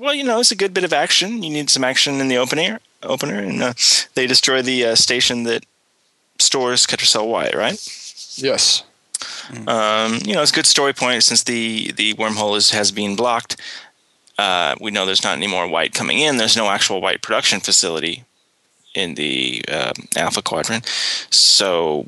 [0.00, 1.44] well, you know, it's a good bit of action.
[1.44, 3.72] You need some action in the opener opener and uh,
[4.14, 5.64] they destroy the uh, station that
[6.40, 7.78] stores Ketracel White, right?
[8.36, 8.82] yes.
[9.68, 13.14] Um, you know, it's a good story point since the the wormhole is has been
[13.14, 13.56] blocked.
[14.38, 16.36] Uh, we know there's not any more white coming in.
[16.36, 18.24] There's no actual white production facility
[18.92, 20.84] in the um Alpha Quadrant.
[21.30, 22.06] So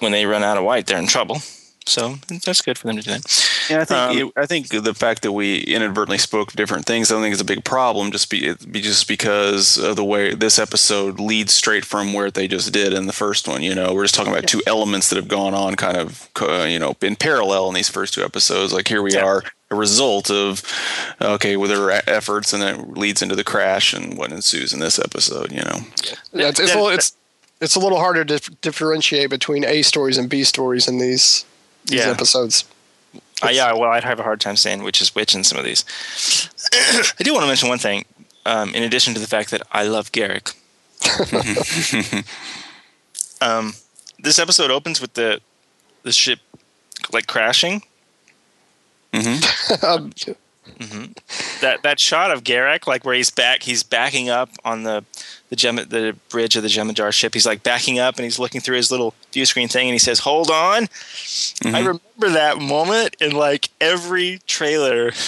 [0.00, 1.42] when they run out of white, they're in trouble.
[1.86, 3.50] So that's good for them to do that.
[3.68, 7.10] Yeah, I think Um, it, I think the fact that we inadvertently spoke different things,
[7.10, 8.12] I don't think is a big problem.
[8.12, 12.48] Just be, be just because of the way this episode leads straight from where they
[12.48, 13.62] just did in the first one.
[13.62, 16.64] You know, we're just talking about two elements that have gone on kind of uh,
[16.68, 18.72] you know in parallel in these first two episodes.
[18.72, 19.24] Like here we Yeah.
[19.24, 20.62] are, a result of
[21.20, 24.80] okay with their efforts, and then it leads into the crash and what ensues in
[24.80, 25.50] this episode.
[25.50, 25.78] You know,
[26.32, 27.16] Yeah, it's, it's, a little, it's
[27.60, 31.44] it's a little harder to differentiate between A stories and B stories in these
[31.86, 32.10] these Yeah.
[32.10, 32.64] episodes.
[33.42, 35.64] Uh, yeah, well, I'd have a hard time saying which is which in some of
[35.64, 35.84] these.
[37.18, 38.04] I do want to mention one thing.
[38.46, 40.54] Um, in addition to the fact that I love Garak,
[43.40, 43.74] um,
[44.18, 45.40] this episode opens with the
[46.02, 46.40] the ship
[47.12, 47.82] like crashing.
[49.82, 50.12] Um,
[51.60, 55.04] That that shot of Garak, like where he's back, he's backing up on the
[55.50, 57.34] the gem the bridge of the Jem'Hadar ship.
[57.34, 59.98] He's like backing up and he's looking through his little view screen thing, and he
[59.98, 60.88] says, "Hold on."
[61.64, 65.10] I remember that moment in like every trailer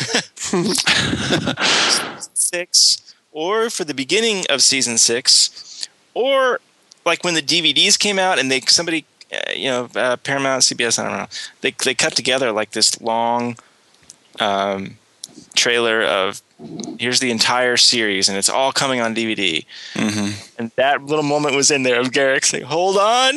[2.34, 6.60] six, or for the beginning of season six, or
[7.04, 10.98] like when the DVDs came out and they somebody, uh, you know, uh, Paramount, CBS,
[10.98, 11.26] I don't know,
[11.60, 13.56] they they cut together like this long
[14.40, 14.96] um,
[15.54, 16.42] trailer of
[16.98, 19.64] here's the entire series and it's all coming on DVD.
[19.94, 20.40] Mm-hmm.
[20.58, 23.34] And that little moment was in there of Garak saying, "Hold on."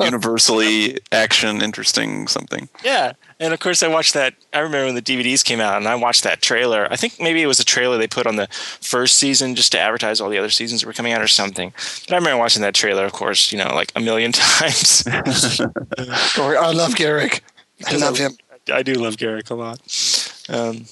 [0.04, 2.68] universally action, interesting something.
[2.84, 4.34] Yeah, and of course I watched that.
[4.52, 6.86] I remember when the DVDs came out, and I watched that trailer.
[6.90, 8.46] I think maybe it was a trailer they put on the
[8.80, 11.72] first season just to advertise all the other seasons that were coming out or something.
[12.06, 15.04] But I remember watching that trailer, of course, you know, like a million times.
[15.06, 17.40] I love Garak.
[17.86, 18.36] I love him.
[18.70, 19.80] I do love Garak a lot.
[20.48, 20.86] Um,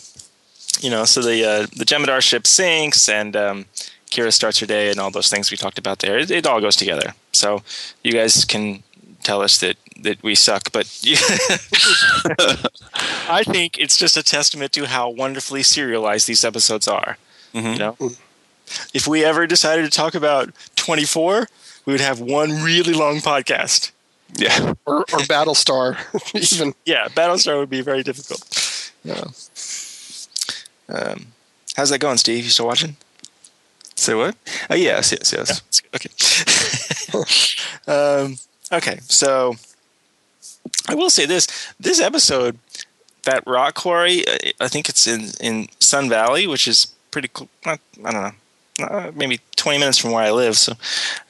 [0.80, 3.66] you know, so the uh, the Jem'Hadar ship sinks, and um,
[4.10, 6.18] Kira starts her day, and all those things we talked about there.
[6.18, 7.14] It, it all goes together.
[7.32, 7.62] So
[8.02, 8.82] you guys can
[9.22, 10.86] tell us that that we suck, but
[13.28, 17.18] I think it's just a testament to how wonderfully serialized these episodes are.
[17.74, 17.96] You know,
[18.94, 21.48] if we ever decided to talk about twenty four,
[21.84, 23.90] we would have one really long podcast.
[24.36, 24.74] Yeah.
[24.86, 25.96] Or, or Battlestar,
[26.52, 26.74] even.
[26.84, 28.92] Yeah, Battlestar would be very difficult.
[29.04, 29.24] Yeah.
[30.88, 31.26] Um,
[31.76, 32.44] how's that going, Steve?
[32.44, 32.96] You still watching?
[33.96, 34.34] Say what?
[34.70, 35.82] Oh, yes, yes, yes.
[35.82, 36.10] Yeah, okay.
[38.24, 38.36] um,
[38.72, 39.56] okay, so
[40.88, 41.46] I will say this:
[41.78, 42.58] this episode,
[43.24, 47.48] that rock quarry, uh, I think it's in in Sun Valley, which is pretty cool.
[47.66, 48.32] Not, I don't know,
[48.84, 50.76] uh, maybe 20 minutes from where I live, so I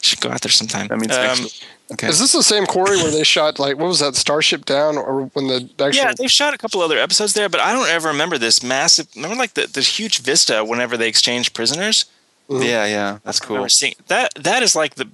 [0.03, 0.89] should go out there sometime.
[0.89, 1.47] That means Um.
[1.93, 2.07] Okay.
[2.07, 5.25] Is this the same quarry where they shot like what was that Starship Down or
[5.33, 8.07] when the actual yeah, they've shot a couple other episodes there, but I don't ever
[8.09, 9.09] remember this massive.
[9.17, 12.05] Remember, like the, the huge vista whenever they exchange prisoners.
[12.49, 13.69] yeah, yeah, that's cool.
[13.69, 14.33] seeing that.
[14.37, 15.09] That is like the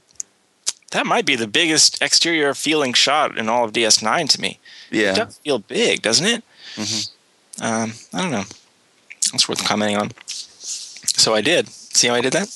[0.90, 4.58] that might be the biggest exterior feeling shot in all of DS9 to me.
[4.90, 6.44] Yeah, it does feel big, doesn't it?
[6.76, 7.10] Mhm.
[7.62, 8.44] Um, I don't know.
[9.32, 10.12] That's worth commenting on.
[10.26, 11.68] So I did.
[11.96, 12.48] See how I did that?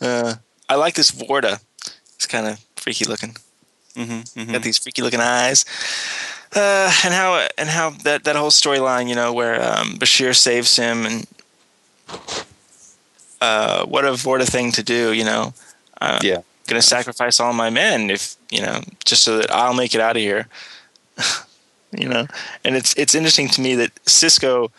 [0.00, 0.34] uh,
[0.68, 1.62] I like this Vorta.
[2.16, 3.36] It's kind of freaky looking.
[3.94, 5.64] hmm hmm Got these freaky looking eyes.
[6.54, 10.74] Uh, and how and how that, that whole storyline, you know, where um, Bashir saves
[10.76, 11.26] him and
[13.40, 15.52] uh, what a Vorta thing to do, you know.
[16.00, 16.42] Uh, Yeah.
[16.66, 20.16] gonna sacrifice all my men if you know just so that I'll make it out
[20.16, 20.48] of here.
[21.92, 22.26] you know,
[22.64, 24.70] and it's it's interesting to me that Sisko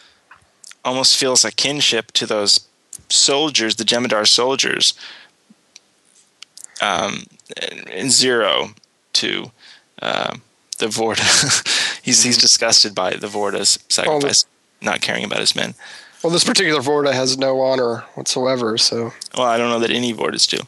[0.89, 2.67] almost feels a kinship to those
[3.09, 4.93] soldiers, the Jem'Hadar soldiers.
[6.81, 7.25] Um,
[7.91, 8.69] and zero
[9.13, 9.51] to
[10.01, 10.35] uh,
[10.79, 12.01] the Vorta.
[12.03, 14.45] he's he's disgusted by the Vorta's sacrifice,
[14.81, 15.75] not caring about his men.
[16.23, 20.13] Well, this particular Vorta has no honor whatsoever, so Well, I don't know that any
[20.13, 20.65] Vortas do.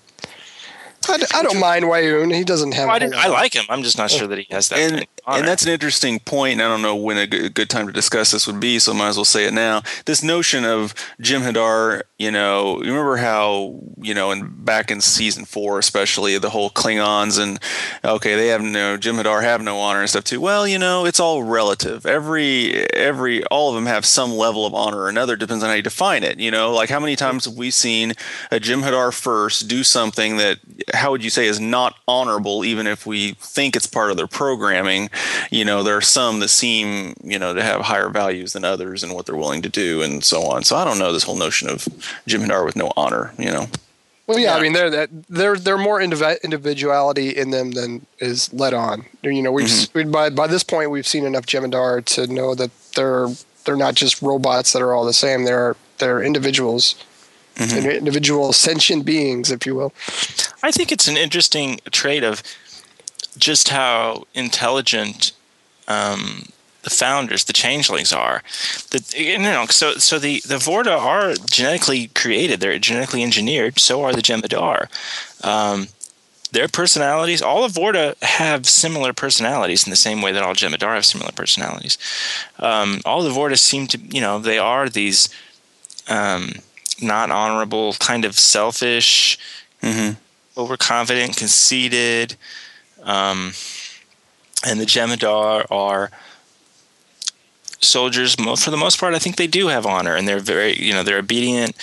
[1.09, 2.33] I, d- I don't mind Weyoun.
[2.33, 2.87] He doesn't have.
[2.87, 3.65] Well, I, a I like him.
[3.69, 4.77] I'm just not sure that he has that.
[4.79, 5.39] and kind honor.
[5.39, 6.53] and that's an interesting point.
[6.53, 8.93] And I don't know when a good, good time to discuss this would be, so
[8.93, 9.81] I might as well say it now.
[10.05, 15.45] This notion of Jem'Hadar, you know, you remember how you know, in back in season
[15.45, 17.59] four, especially the whole Klingons and
[18.03, 20.41] okay, they have no Jem'Hadar have no honor and stuff too.
[20.41, 22.05] Well, you know, it's all relative.
[22.05, 25.35] Every every all of them have some level of honor or another.
[25.35, 26.39] Depends on how you define it.
[26.39, 28.13] You know, like how many times have we seen
[28.51, 30.59] a Jem'Hadar first do something that
[30.93, 34.27] how would you say is not honorable, even if we think it's part of their
[34.27, 35.09] programming.
[35.49, 39.03] You know, there are some that seem, you know, to have higher values than others
[39.03, 40.63] and what they're willing to do and so on.
[40.63, 41.85] So I don't know this whole notion of
[42.27, 43.67] Jem'Hadar with no honor, you know.
[44.27, 44.57] Well, yeah, Yeah.
[44.57, 49.05] I mean, they're that they're they're more individuality in them than is let on.
[49.23, 50.11] You know, we've Mm-hmm.
[50.11, 53.27] by by this point we've seen enough Jem'Hadar to know that they're
[53.65, 55.43] they're not just robots that are all the same.
[55.45, 56.95] They're they're individuals,
[57.57, 57.89] Mm-hmm.
[57.89, 59.91] individual sentient beings, if you will.
[60.63, 62.41] I think it's an interesting trait of
[63.37, 65.31] just how intelligent
[65.87, 66.43] um,
[66.83, 68.41] the founders, the changelings, are.
[68.91, 72.59] That you know, so so the the Vorta are genetically created.
[72.59, 73.79] They're genetically engineered.
[73.79, 74.87] So are the Jem'Hadar.
[75.45, 75.87] Um,
[76.51, 80.95] their personalities, all of Vorta have similar personalities in the same way that all Jem'Hadar
[80.95, 81.97] have similar personalities.
[82.59, 85.29] Um, all the Vorta seem to, you know, they are these
[86.09, 86.51] um,
[87.01, 89.37] not honorable, kind of selfish,
[89.81, 90.13] Mm-hmm.
[90.61, 92.35] overconfident, conceited,
[93.03, 93.53] um,
[94.65, 96.11] and the Jem'Hadar are
[97.79, 98.35] soldiers.
[98.35, 101.03] For the most part, I think they do have honor, and they're very, you know,
[101.03, 101.75] they're obedient,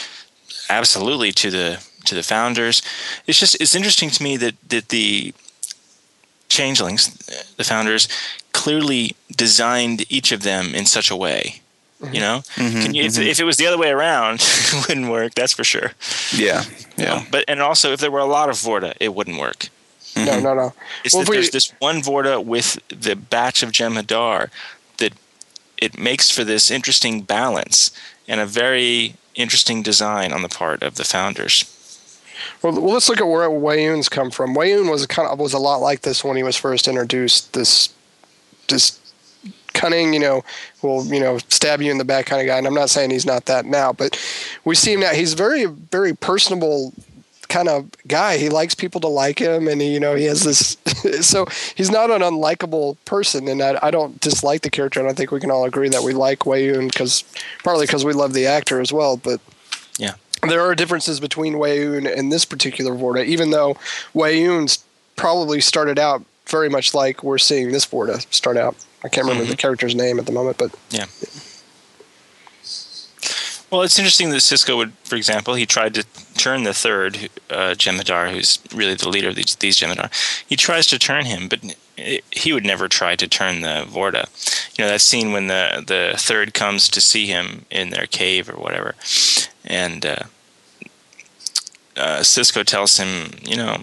[0.68, 2.82] absolutely to the to the founders.
[3.26, 5.34] It's just it's interesting to me that that the
[6.48, 7.14] changelings,
[7.56, 8.08] the founders,
[8.52, 11.60] clearly designed each of them in such a way.
[12.00, 12.14] Mm-hmm.
[12.14, 13.22] You know, mm-hmm, Can you, if, mm-hmm.
[13.22, 15.34] if it was the other way around, it wouldn't work.
[15.34, 15.92] That's for sure.
[16.32, 16.62] Yeah.
[16.96, 17.24] Yeah.
[17.30, 19.68] But and also, if there were a lot of Vorta, it wouldn't work.
[20.16, 20.42] No, mm-hmm.
[20.42, 20.74] no, no.
[21.04, 24.50] It's Well, that we- there's this one Vorta with the batch of Jem'Hadar
[24.98, 25.12] that
[25.76, 27.90] it makes for this interesting balance
[28.26, 31.64] and a very interesting design on the part of the founders.
[32.62, 34.54] Well, well, let's look at where Weyoun's come from.
[34.54, 37.52] Weyoun was a kind of was a lot like this when he was first introduced.
[37.52, 37.92] This,
[38.68, 38.98] this
[39.74, 40.44] cunning, you know,
[40.82, 42.58] will you know stab you in the back kind of guy.
[42.58, 44.20] And I'm not saying he's not that now, but
[44.64, 45.10] we see him now.
[45.10, 46.92] He's very, very personable
[47.48, 48.38] kind of guy.
[48.38, 50.76] He likes people to like him, and he, you know he has this.
[51.26, 55.00] so he's not an unlikable person, and I, I don't dislike the character.
[55.00, 57.24] And I think we can all agree that we like Weyoun because
[57.64, 59.40] partly because we love the actor as well, but
[59.98, 60.14] Yeah.
[60.46, 63.76] there are differences between Weyoun and this particular Vorta, even though
[64.14, 64.84] Weyoun's
[65.16, 68.76] probably started out very much like we're seeing this Vorta start out.
[69.04, 69.58] I can't remember the mm-hmm.
[69.58, 71.06] character's name at the moment, but Yeah.
[73.70, 76.04] Well, it's interesting that Sisko would, for example, he tried to
[76.36, 80.10] turn the third uh, Jem'Hadar, who's really the leader of these, these Jem'Hadar.
[80.46, 84.26] He tries to turn him, but it, he would never try to turn the Vorta.
[84.78, 88.48] You know that scene when the the third comes to see him in their cave
[88.48, 88.94] or whatever,
[89.64, 90.22] and uh,
[91.96, 93.82] uh, Sisko tells him, you know,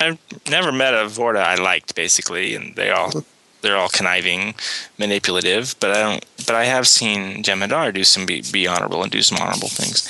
[0.00, 0.18] I've
[0.50, 3.12] never met a Vorta I liked, basically, and they all
[3.60, 4.54] they're all conniving,
[4.98, 5.74] manipulative.
[5.80, 6.24] But I don't.
[6.48, 10.08] But I have seen Jem'Hadar do some be, be honorable and do some honorable things.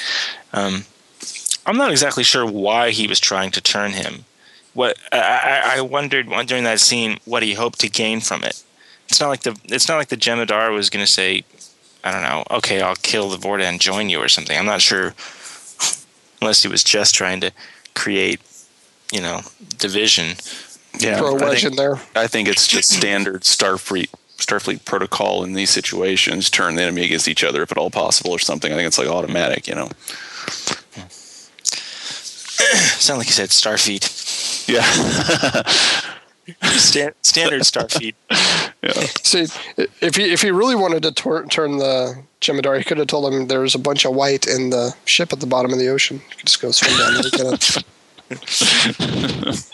[0.53, 0.85] Um,
[1.67, 4.25] I'm not exactly sure why he was trying to turn him.
[4.73, 8.63] What I, I I wondered during that scene what he hoped to gain from it.
[9.09, 11.43] It's not like the it's not like the Jem'Hadar was going to say,
[12.05, 12.45] I don't know.
[12.59, 14.57] Okay, I'll kill the Vorta and join you or something.
[14.57, 15.15] I'm not sure.
[16.41, 17.51] Unless he was just trying to
[17.97, 18.41] create,
[19.13, 19.41] you know,
[19.77, 20.37] division.
[21.01, 22.01] Yeah, Throw a I wedge think, in there.
[22.15, 26.49] I think it's just standard Starfleet Starfleet protocol in these situations.
[26.51, 28.73] Turn the enemy against each other if at all possible, or something.
[28.73, 29.69] I think it's like automatic.
[29.69, 29.89] You know.
[32.99, 34.69] Sound like you said Starfleet.
[34.69, 34.83] Yeah.
[36.63, 38.15] Stan- standard Starfeet.
[39.25, 39.47] See,
[40.01, 43.33] if he if he really wanted to tor- turn the Jem'Hadar, he could have told
[43.33, 45.89] him there was a bunch of white in the ship at the bottom of the
[45.89, 46.23] ocean.
[46.31, 47.23] You could just go swim down there.
[47.23, 47.85] and Get it.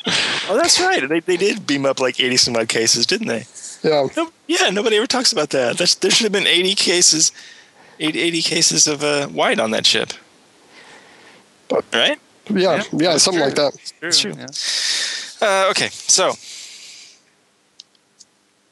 [0.47, 1.09] Oh, that's right.
[1.09, 3.47] They, they did beam up like 80 some odd cases, didn't they?
[3.83, 5.79] Yeah, No, yeah, nobody ever talks about that.
[5.79, 7.33] That's, there should have been 80 cases,
[7.99, 10.11] 80, 80 cases of uh, white on that ship.
[11.69, 12.19] But- right?
[12.51, 13.73] yeah, yeah, something like that.
[14.03, 14.35] That's true.
[15.41, 16.33] Uh, okay, so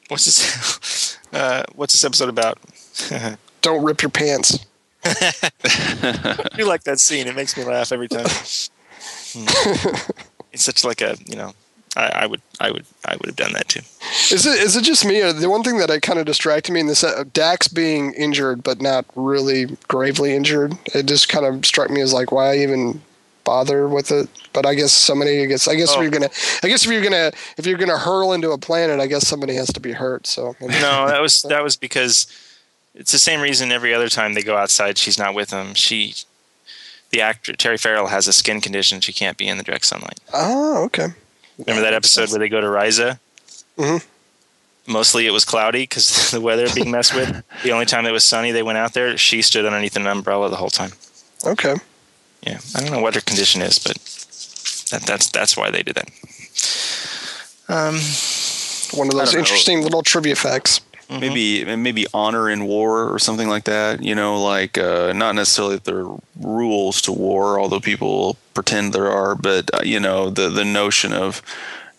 [0.09, 1.09] what's this?
[1.33, 2.59] Uh, what's this episode about?
[3.63, 4.59] Don't rip your pants.
[5.03, 7.25] I do like that scene.
[7.25, 8.27] It makes me laugh every time.
[9.33, 9.45] Hmm.
[10.51, 11.53] it's such like a you know.
[11.95, 13.81] I, I would, I would, I would have done that too.
[14.33, 15.21] Is it is it just me?
[15.21, 18.13] Or the one thing that I kind of distracted me in this uh, Dax being
[18.13, 20.75] injured, but not really gravely injured.
[20.95, 22.99] It just kind of struck me as like, why even
[23.43, 24.27] bother with it?
[24.53, 25.97] But I guess somebody, I guess, I guess Oh.
[25.97, 26.31] if you're gonna,
[26.63, 29.53] I guess if you're gonna, if you're gonna hurl into a planet, I guess somebody
[29.53, 30.25] has to be hurt.
[30.25, 30.69] So No,
[31.07, 32.25] that was that was because
[32.95, 35.75] it's the same reason every other time they go outside, she's not with them.
[35.75, 36.15] She,
[37.13, 40.19] the actor Terry Farrell has a skin condition; she can't be in the direct sunlight.
[40.33, 41.07] Oh, okay.
[41.59, 43.19] Remember that episode where they go to Risa?
[43.77, 44.03] Mhm.
[44.87, 47.43] Mostly it was cloudy because the weather being messed with.
[47.63, 49.15] The only time it was sunny, they went out there.
[49.17, 50.91] She stood underneath an umbrella the whole time.
[51.45, 51.75] Okay.
[52.45, 53.95] Yeah, I don't know what her condition is, but
[54.91, 56.09] that, that's that's why they did that.
[57.69, 57.95] Um,
[58.99, 59.39] One of those don't know.
[59.39, 60.81] interesting little trivia facts.
[61.19, 65.75] Maybe maybe honor in war or something like that you know like uh, not necessarily
[65.75, 70.29] that there are rules to war although people pretend there are but uh, you know
[70.29, 71.41] the the notion of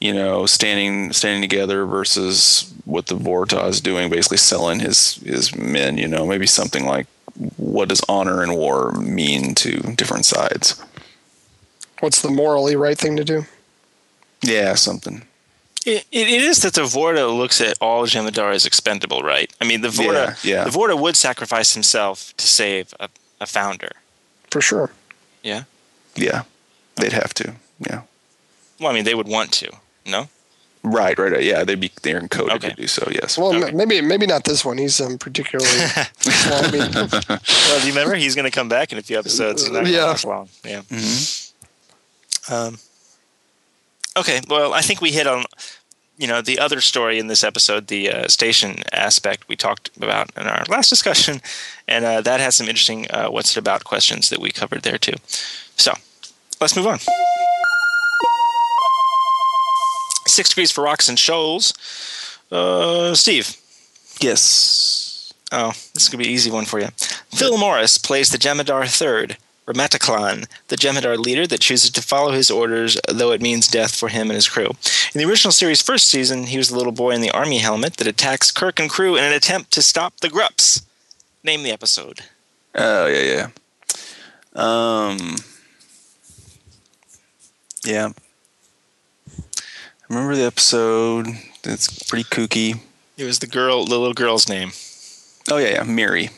[0.00, 5.54] you know standing standing together versus what the Vorta is doing basically selling his his
[5.56, 7.06] men you know maybe something like
[7.56, 10.80] what does honor in war mean to different sides?
[11.98, 13.44] What's the morally right thing to do?
[14.44, 15.22] yeah something
[15.84, 19.52] it, it is that the Vorta looks at all Jem'Hadar as expendable, right?
[19.60, 20.64] I mean, the Vorta, Yeah, yeah.
[20.64, 23.08] the Vorta would sacrifice himself to save a,
[23.40, 23.92] a founder.
[24.50, 24.90] For sure.
[25.42, 25.64] Yeah.
[26.16, 26.42] yeah
[26.96, 27.54] they'd have to
[27.88, 28.02] yeah
[28.80, 29.70] Well, I mean, they would want to.
[30.06, 30.28] No.
[30.84, 31.42] right right right.
[31.42, 32.70] yeah they'd be they're encoded Okay.
[32.70, 33.72] to do so yes Well, Okay.
[33.72, 34.78] maybe maybe not this one.
[34.78, 35.70] He's um, particularly
[36.18, 36.78] slimy.
[36.78, 37.08] Well,
[37.80, 39.62] do you remember he's going to come back in a few episodes?
[39.62, 40.04] He's not gonna Yeah.
[40.04, 40.48] last long.
[40.64, 40.82] Yeah.
[42.50, 42.78] Um,
[44.16, 44.40] okay.
[44.48, 45.44] Well, I think we hit on,
[46.16, 50.30] you know, the other story in this episode, the uh, station aspect we talked about
[50.36, 51.40] in our last discussion,
[51.88, 54.98] and uh, that has some interesting uh, "what's it about" questions that we covered there
[54.98, 55.14] too.
[55.76, 55.92] So,
[56.60, 56.98] let's move on.
[60.26, 61.74] Six degrees for rocks and shoals.
[62.50, 63.56] Uh, Steve.
[64.20, 65.04] yes
[65.56, 66.88] Oh, this is going to be an easy one for you.
[67.32, 69.36] Phil Morris plays the Jem'Hadar Third,
[69.66, 74.08] Remata'Klan, the Jem'Hadar leader that chooses to follow his orders, though it means death for
[74.08, 74.70] him and his crew.
[75.14, 77.96] In the original series' first season, he was the little boy in the army helmet
[77.96, 80.82] that attacks Kirk and crew in an attempt to stop the Grups.
[81.42, 82.20] Name the episode.
[82.74, 83.48] Oh yeah, yeah.
[84.54, 85.36] Um,
[87.84, 88.10] yeah.
[89.28, 91.28] I remember the episode.
[91.64, 92.80] It's pretty kooky.
[93.16, 94.72] It was the girl, the little girl's name.
[95.50, 95.82] Oh yeah, yeah.
[95.84, 96.30] Mary.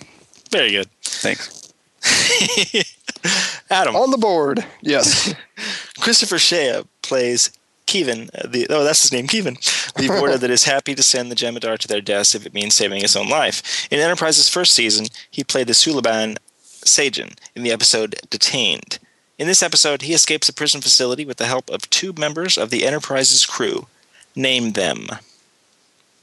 [0.50, 0.88] Very good.
[1.02, 1.72] Thanks.
[3.70, 3.96] Adam.
[3.96, 4.64] On the board.
[4.80, 5.34] Yes.
[5.98, 7.50] Christopher Shea plays
[7.86, 8.30] Keevan.
[8.50, 9.56] The, oh, that's his name, Keevan.
[9.94, 12.74] The Vorta that is happy to send the Jem'Hadar to their deaths if it means
[12.74, 13.86] saving his own life.
[13.90, 18.98] In Enterprise's first season, he played the Suliban Sajen in the episode Detained.
[19.38, 22.70] In this episode, he escapes a prison facility with the help of two members of
[22.70, 23.86] the Enterprise's crew.
[24.34, 25.08] Name them.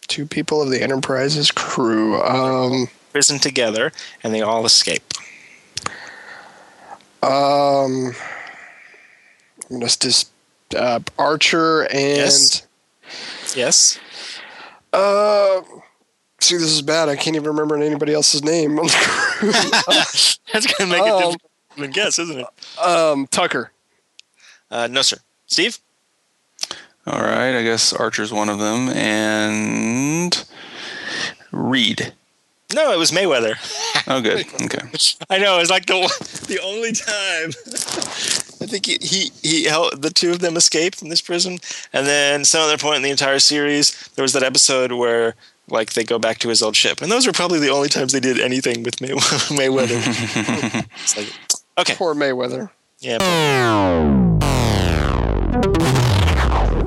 [0.08, 2.22] Two people of the Enterprise's crew.
[2.22, 3.92] Um, Prison together,
[4.24, 5.04] and they all escape.
[7.24, 8.14] Um,
[9.72, 10.32] I'm just just
[10.76, 12.68] uh, Archer and Yes.
[13.56, 14.00] Yes?
[14.92, 15.62] uh.
[16.42, 17.08] See, this is bad.
[17.08, 19.52] I can't even remember anybody else's name on the crew.
[19.54, 21.42] That's going to make it Um, difficult
[21.78, 22.80] to guess, isn't it?
[22.86, 23.72] um, Tucker.
[24.70, 25.18] Uh, no, sir.
[25.46, 25.78] Steve?
[27.08, 27.58] All right.
[27.58, 30.46] I guess Archer's one of them, and
[31.54, 32.14] Reed.
[32.74, 33.56] No, it was Mayweather.
[34.08, 34.46] Oh, good.
[34.64, 34.80] Okay.
[35.30, 36.00] I know it's like the
[36.48, 37.52] the only time
[38.62, 41.60] I think he, he he helped the two of them escape from this prison,
[41.92, 45.36] and then some other point in the entire series there was that episode where
[45.70, 48.12] like they go back to his old ship, and those were probably the only times
[48.14, 49.10] they did anything with May-
[49.58, 50.02] Mayweather.
[51.04, 51.32] it's like,
[51.78, 52.70] okay, Poor Mayweather.
[53.00, 53.18] yeah,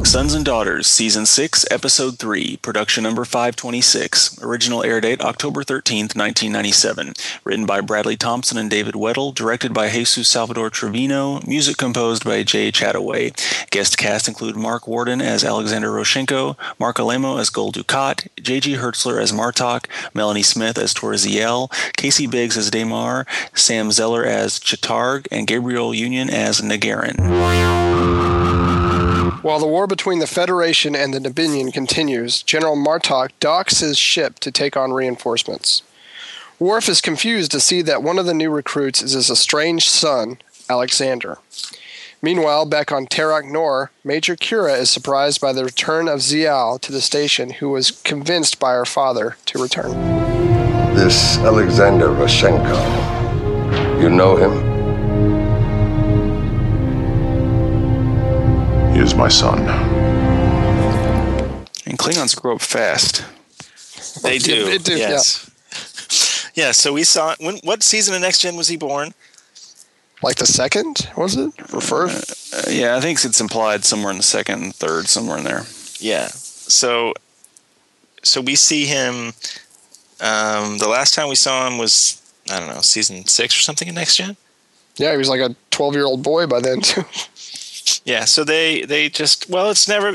[0.07, 4.41] Sons and Daughters, Season 6, Episode 3, Production Number 526.
[4.41, 7.13] Original air date October 13th, 1997.
[7.43, 9.35] Written by Bradley Thompson and David Weddle.
[9.35, 11.41] Directed by Jesus Salvador Trevino.
[11.45, 13.35] Music composed by Jay Chattaway.
[13.71, 18.77] Guest cast include Marc Worden as Alexander Rozhenko, Marc Alaimo as Gul Dukat, J.G.
[18.77, 24.61] Hertzler as Martok, Melanie Smith as Tora Ziyal, Casey Biggs as Damar, Sam Zeller as
[24.61, 28.66] Ch'Targh, and Gabrielle Union as N'Garen.
[29.43, 34.39] While the war between the Federation and the Dominion continues, General Martok docks his ship
[34.41, 35.83] to take on reinforcements.
[36.59, 40.39] Worf is confused to see that one of the new recruits is his estranged son,
[40.71, 41.39] Alexander.
[42.23, 46.91] Meanwhile, back on Terok Nor, Major Kira is surprised by the return of Ziyal to
[46.91, 49.93] the station, who was convinced by her father to return.
[50.95, 54.01] This Alexander Rozhenko.
[54.01, 54.76] You know him?
[59.07, 59.61] Is my son.
[61.87, 63.25] And Klingons grow up fast.
[64.23, 64.65] they do.
[64.65, 65.49] They do, yes.
[66.55, 66.73] yeah.
[66.73, 69.15] So we saw when what season of Next Gen was he born?
[70.23, 71.53] Like the second, was it?
[71.73, 72.55] Or first?
[72.55, 75.65] Uh, yeah, I think it's implied somewhere in the second and third, somewhere in there.
[76.01, 76.27] Yeah.
[76.29, 77.13] So,
[78.25, 79.35] so we see him.
[80.21, 83.87] Um, the last time we saw him was I don't know season six or something
[83.87, 84.37] in Next Gen.
[84.97, 87.05] Yeah, he was like a 12 year old boy by then, too.
[88.07, 88.25] Yeah.
[88.25, 90.15] So they they just well, it's never.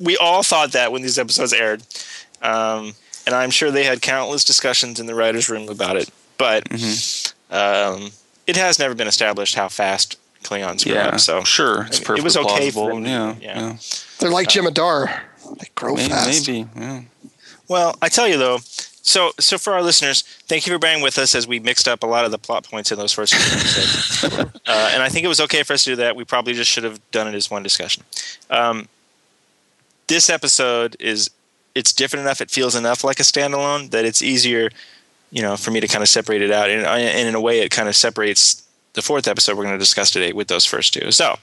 [0.00, 1.82] We all thought that when these episodes aired,
[2.42, 2.94] um,
[3.26, 6.08] and I'm sure they had countless discussions in the writers' room about it.
[6.38, 6.70] But
[7.50, 8.10] um,
[8.46, 11.20] it has never been established how fast Klingons grow Yeah, up.
[11.20, 12.88] So sure, it's it was okay plausible.
[12.88, 13.60] for him to- yeah, yeah.
[13.70, 13.76] yeah.
[14.18, 15.20] They're like Jem'Hadar.
[15.58, 16.48] They grow Maybe, fast.
[16.48, 16.68] maybe.
[16.76, 17.00] Yeah.
[17.68, 18.58] Well, I tell you though,
[19.06, 22.02] so so for our listeners, thank you for bearing with us as we mixed up
[22.02, 24.60] a lot of the plot points in those first few episodes.
[24.66, 26.16] uh, and I think it was okay for us to do that.
[26.16, 28.02] We probably just should have done it as one discussion.
[28.50, 28.88] Um,
[30.08, 31.30] this episode is
[31.76, 32.40] it's different enough.
[32.40, 34.70] It feels enough like a standalone that it's easier,
[35.30, 36.68] you know, for me to kind of separate it out.
[36.68, 39.78] And, and in a way, it kind of separates the fourth episode we're going to
[39.78, 41.12] discuss today with those first two.
[41.12, 41.36] So.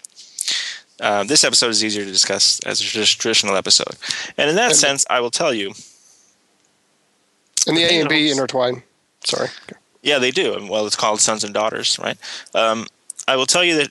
[1.00, 3.98] Uh, this episode is easier to discuss as a traditional episode,
[4.38, 5.74] and in that sense, I will tell you
[7.68, 8.84] And the A and B intertwine.
[9.24, 9.50] Sorry.
[10.02, 10.68] Yeah, they do.
[10.70, 12.18] Well, it's called Sons and Daughters, right?
[12.54, 12.88] Um,
[13.28, 13.90] I will tell you that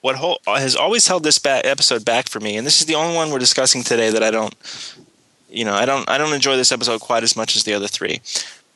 [0.00, 3.16] what whole, has always held this episode back for me, and this is the only
[3.16, 4.54] one we're discussing today that I don't,
[5.50, 7.88] you know, I don't, I don't enjoy this episode quite as much as the other
[7.88, 8.20] three.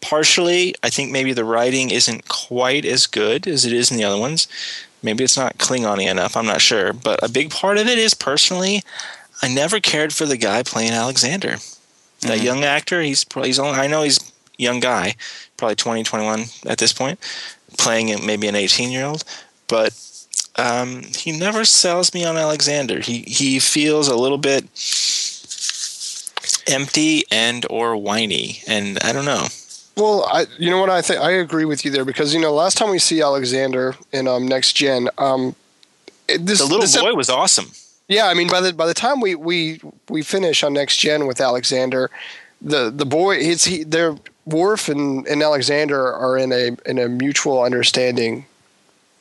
[0.00, 4.04] Partially, I think maybe the writing isn't quite as good as it is in the
[4.04, 4.48] other ones.
[5.02, 6.36] Maybe it's not Klingon-y enough.
[6.36, 8.82] I'm not sure, but a big part of it is personally,
[9.42, 11.56] I never cared for the guy playing Alexander.
[12.24, 14.18] That young actor, he's probably he's only, I know he's
[14.58, 15.14] young guy,
[15.56, 17.18] probably 20, 21 at this point,
[17.78, 19.24] playing maybe an 18 year old,
[19.68, 19.92] but
[20.56, 23.00] um, he never sells me on Alexander.
[23.00, 24.64] He he feels a little bit
[26.66, 29.46] empty and or whiny, and I don't know.
[29.96, 32.52] Well, I you know what I think I agree with you there because you know
[32.52, 35.54] last time we see Alexander in um, Next Gen, um,
[36.26, 37.70] this The little this ep- boy was awesome.
[38.08, 41.26] Yeah, I mean by the by the time we we we finish on Next Gen
[41.26, 42.10] with Alexander,
[42.60, 47.08] the the boy it's he they're Worf and, and Alexander are in a in a
[47.08, 48.44] mutual understanding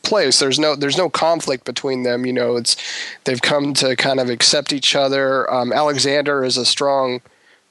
[0.01, 0.39] place.
[0.39, 2.25] There's no there's no conflict between them.
[2.25, 2.75] You know, it's
[3.23, 5.51] they've come to kind of accept each other.
[5.51, 7.21] Um, Alexander is a strong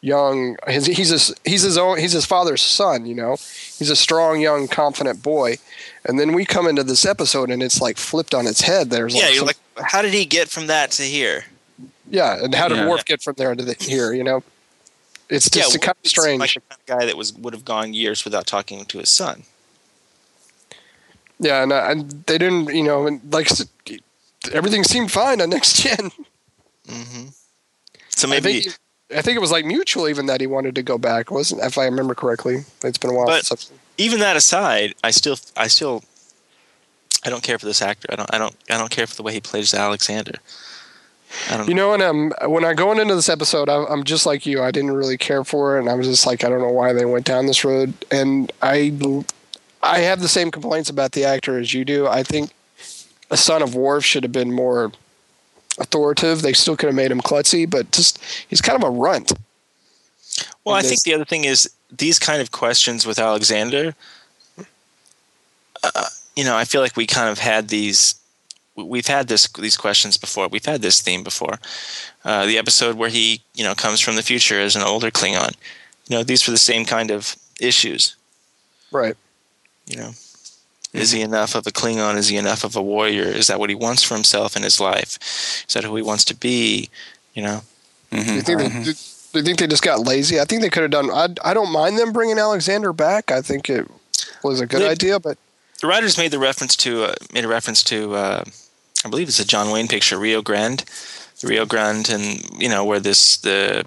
[0.03, 3.37] young his, he's his, he's his own he's his father's son you know
[3.79, 5.57] he's a strong young confident boy
[6.05, 9.15] and then we come into this episode and it's like flipped on its head there's
[9.15, 11.45] Yeah, like, you're like, how did he get from that to here?
[12.11, 12.89] yeah and how did Yeah.
[12.89, 14.43] Worf get from there to the, here you know
[15.29, 17.64] it's Yeah, just kind of strange Like the kind of guy that was would have
[17.64, 19.45] gone years without talking to his son.
[21.39, 23.49] yeah and, uh, and they didn't you know and like
[24.53, 26.11] everything seemed fine on next gen
[28.11, 28.79] So I maybe think
[29.16, 31.79] I think it was like mutual even that he wanted to go back wasn't if
[31.79, 35.37] I remember correctly it's been a while But- since I've- even that aside, I still,
[35.55, 36.03] I still,
[37.25, 38.09] I don't care for this actor.
[38.11, 40.35] I don't, I don't, I don't care for the way he plays Alexander.
[41.51, 41.68] I don't.
[41.68, 44.62] You know, and um, when I going into this episode, I, I'm just like you.
[44.62, 46.93] I didn't really care for it, and I was just like, I don't know why
[46.93, 47.95] they went down this road.
[48.11, 49.25] And I,
[49.83, 52.07] I have the same complaints about the actor as you do.
[52.07, 52.51] I think
[53.31, 54.93] a son of Worf should have been more
[55.79, 56.43] authoritative.
[56.43, 59.33] They still could have made him klutzy, but just he's kind of a runt.
[60.64, 63.95] well, I think the other thing is these kind of questions with Alexander.
[65.83, 66.07] Uh,
[66.37, 68.14] you know, I feel like we kind of had these.
[68.74, 70.49] We've had this these questions before.
[70.49, 71.59] We've had this theme before.
[72.24, 75.55] Uh, the episode where he, you know, comes from the future as an older Klingon.
[76.09, 78.16] You know, these were the same kind of issues.
[78.91, 79.16] Right.
[79.87, 80.11] You know,
[80.95, 82.16] is he enough of a Klingon?
[82.16, 83.24] Is he enough of a warrior?
[83.24, 85.18] Is that what he wants for himself in his life?
[85.68, 86.89] Is that who he wants to be?
[87.35, 87.61] You know,
[88.11, 90.41] Do you think they, do, do you think they just got lazy?
[90.41, 91.11] I think they could have done.
[91.11, 93.30] I, I don't mind them bringing Alexander back.
[93.30, 93.87] I think it
[94.43, 95.37] was a good They- idea, but
[95.83, 98.45] the writers made the reference to uh, made a reference to uh,
[99.05, 100.85] I believe it's a John Wayne picture, Rio Grande,
[101.43, 103.85] Rio Grande, and you know where this the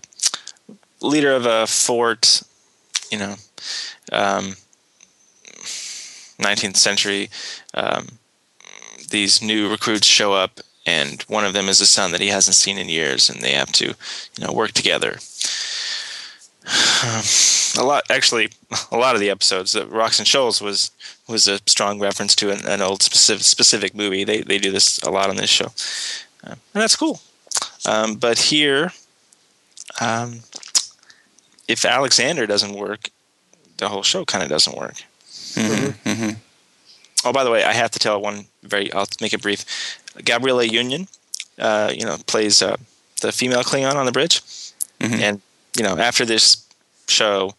[1.02, 2.44] leader of a fort,
[3.12, 3.36] you know,
[4.12, 4.56] um,
[6.40, 7.30] 19th century,
[7.74, 8.20] um,
[9.10, 12.56] these new recruits show up, and one of them is a son that he hasn't
[12.56, 15.18] seen in years, and they have to, you know, work together.
[17.78, 18.50] A lot, actually,
[18.92, 19.76] a lot of the episodes.
[19.76, 20.92] Uh, Rocks and Shoals was
[21.28, 24.24] was a strong reference to an, an old specific specific movie.
[24.24, 25.68] They they do this a lot on this show,
[26.44, 27.20] uh, and that's cool.
[27.86, 28.92] Um, but here,
[30.02, 30.42] um,
[31.68, 33.10] if Alexander doesn't work,
[33.78, 35.04] the whole show kind of doesn't work.
[37.24, 38.92] Oh, by the way, I have to tell one very.
[38.94, 39.66] I'll make it brief.
[40.24, 41.08] Gabrielle Union,
[41.60, 42.78] uh, you know, plays uh,
[43.22, 44.42] the female Klingon on the bridge,
[45.22, 45.42] and
[45.76, 46.66] you know, after this
[47.08, 47.54] show,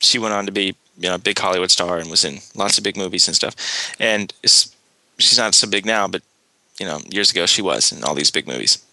[0.00, 2.78] she went on to be you know a big Hollywood star and was in lots
[2.78, 3.54] of big movies and stuff.
[3.98, 6.22] And she's not so big now, but
[6.78, 8.84] you know, years ago she was in all these big movies.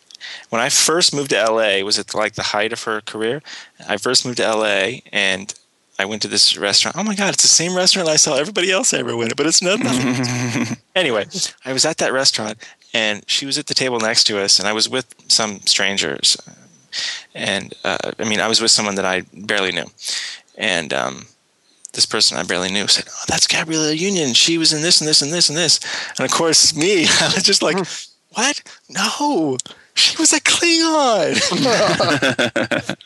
[0.49, 3.43] When I first moved to LA, was it like the height of her career?
[3.87, 5.53] I first moved to LA and
[5.99, 6.97] I went to this restaurant.
[6.97, 9.45] Oh my God, it's the same restaurant I saw everybody else ever went, to, but
[9.45, 10.77] it's nothing.
[10.95, 11.25] anyway,
[11.63, 12.57] I was at that restaurant
[12.93, 16.37] and she was at the table next to us, and I was with some strangers.
[17.33, 19.85] And uh, I mean, I was with someone that I barely knew.
[20.57, 21.25] And um,
[21.93, 24.33] this person I barely knew said, Oh, that's Gabrielle Union.
[24.33, 25.79] She was in this and this and this and this.
[26.17, 27.77] And of course, me, I was just like,
[28.33, 28.61] What?
[28.89, 29.57] No,
[29.95, 31.41] she was a Klingon.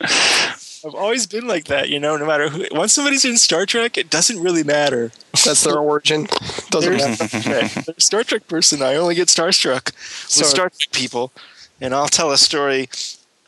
[0.82, 2.64] I've always been like that, you know, no matter who.
[2.72, 5.12] Once somebody's in Star Trek, it doesn't really matter.
[5.44, 6.26] that's their origin.
[6.70, 7.24] Doesn't matter.
[7.36, 7.68] okay,
[7.98, 8.80] Star Trek person.
[8.80, 9.94] I only get starstruck with
[10.30, 11.32] So- Star Trek people,
[11.80, 12.88] and I'll tell a story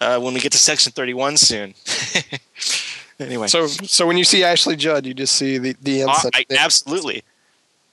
[0.02, 1.74] uh, when we get to Section 31 soon.
[3.20, 6.14] anyway, So, so when you see Ashley Judd, you just see the the Uh.
[6.34, 7.22] I, absolutely,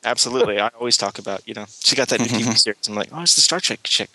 [0.04, 0.60] absolutely.
[0.60, 2.88] I always talk about you know she got that new TV series.
[2.88, 4.10] I'm like, oh, it's the Star Trek chick,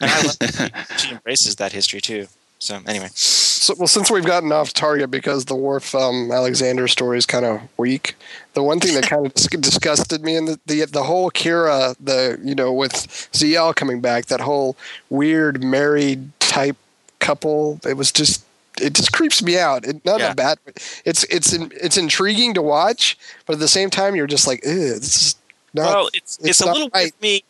[0.00, 2.26] and I love she embraces that history too.
[2.58, 7.18] So anyway, So, well, since we've gotten off target because the Worf um, Alexander story
[7.18, 8.14] is kind of weak,
[8.54, 11.94] the one thing that kind of dis- disgusted me and the, the the whole Kira,
[12.00, 12.92] the you know with
[13.32, 14.74] Ziyal coming back, that whole
[15.10, 16.76] weird married type
[17.20, 18.44] couple, it was just
[18.80, 19.86] it just creeps me out.
[19.86, 20.32] It, not Yeah.
[20.32, 20.58] a bad.
[21.04, 24.60] It's it's in, it's intriguing to watch, but at the same time, you're just like,
[24.62, 24.76] this
[25.16, 25.36] is
[25.74, 25.86] not.
[25.94, 27.06] well, it's it's, it's a little right.
[27.06, 27.42] with me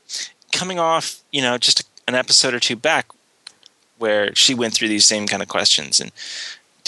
[0.53, 3.07] coming off, you know, just an episode or two back
[3.99, 6.13] where she went through these same kind of questions and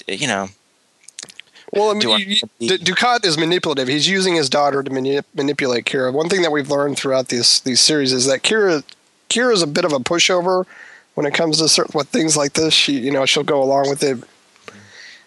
[0.07, 0.49] you know
[1.73, 3.89] Well, I mean, Do you, you, D- Dukat is manipulative.
[3.89, 6.13] He's using his daughter to mani- manipulate Kira.
[6.13, 8.85] One thing that we've learned throughout these these series is that Kira
[9.31, 10.65] Kira is a bit of a pushover
[11.19, 12.73] when it comes to certain what things like this.
[12.73, 14.23] She, you know, she'll go along with it,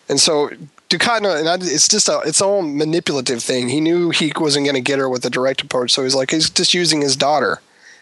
[0.07, 0.49] and so
[0.89, 3.67] Ducatno, and I, it's just a it's all manipulative thing.
[3.67, 6.31] He knew he wasn't going to get her with a direct approach, so he's like
[6.31, 7.59] he's just using his daughter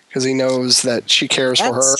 [0.07, 1.95] because he knows that she cares for her.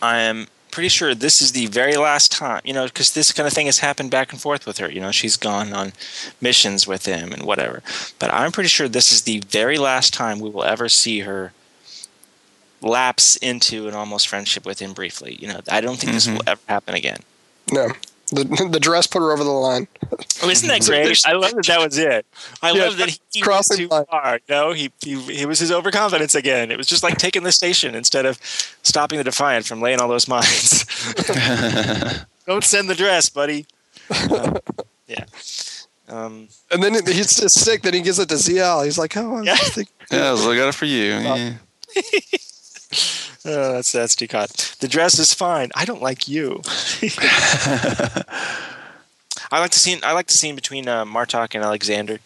[0.00, 3.48] I am pretty sure this is the very last time, you know, because this kind
[3.48, 4.88] of thing has happened back and forth with her.
[4.88, 5.92] You know, she's gone on
[6.40, 7.82] missions with him and whatever.
[8.20, 11.52] But I'm pretty sure this is the very last time we will ever see her
[12.84, 15.36] lapse into an almost friendship with him briefly.
[15.40, 17.20] You know, I don't think this will ever happen again.
[17.72, 17.88] No,
[18.30, 19.88] the the dress put her over the line.
[20.42, 21.20] Oh, isn't that great?
[21.26, 22.26] I love that that was it.
[22.62, 24.04] I Yeah, love that he, he went crossing too line.
[24.06, 24.40] far.
[24.48, 26.70] No, he, he he was his overconfidence again.
[26.70, 28.38] It was just like taking the station instead of
[28.82, 30.84] stopping the Defiant from laying all those mines.
[32.46, 33.66] Don't send the dress, buddy.
[34.10, 34.58] Uh,
[35.06, 35.24] yeah.
[36.08, 37.80] Um, And then he's just sick.
[37.80, 38.84] Then he gives it to Ziyal.
[38.84, 39.56] He's like, oh, I was Yeah.
[39.56, 39.94] just thinking.
[40.10, 41.04] Yeah, so I got it for you.
[41.14, 41.54] Yeah.
[43.44, 44.78] oh, that's that's Dukat.
[44.78, 45.70] The dress is fine.
[45.74, 46.62] I don't like you.
[49.50, 50.00] I like the scene.
[50.02, 52.18] I like the scene between uh, Martok and Alexander.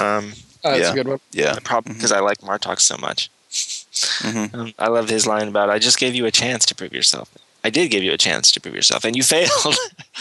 [0.00, 0.32] Um,
[0.66, 0.92] Oh, that's Yeah.
[0.92, 1.20] a good one.
[1.32, 1.58] Yeah.
[1.62, 3.28] probably because I like Martok so much.
[3.50, 4.54] Mhm.
[4.54, 7.28] Um, I love his line about "I just gave you a chance to prove yourself."
[7.62, 9.76] I did give you a chance to prove yourself, and you failed.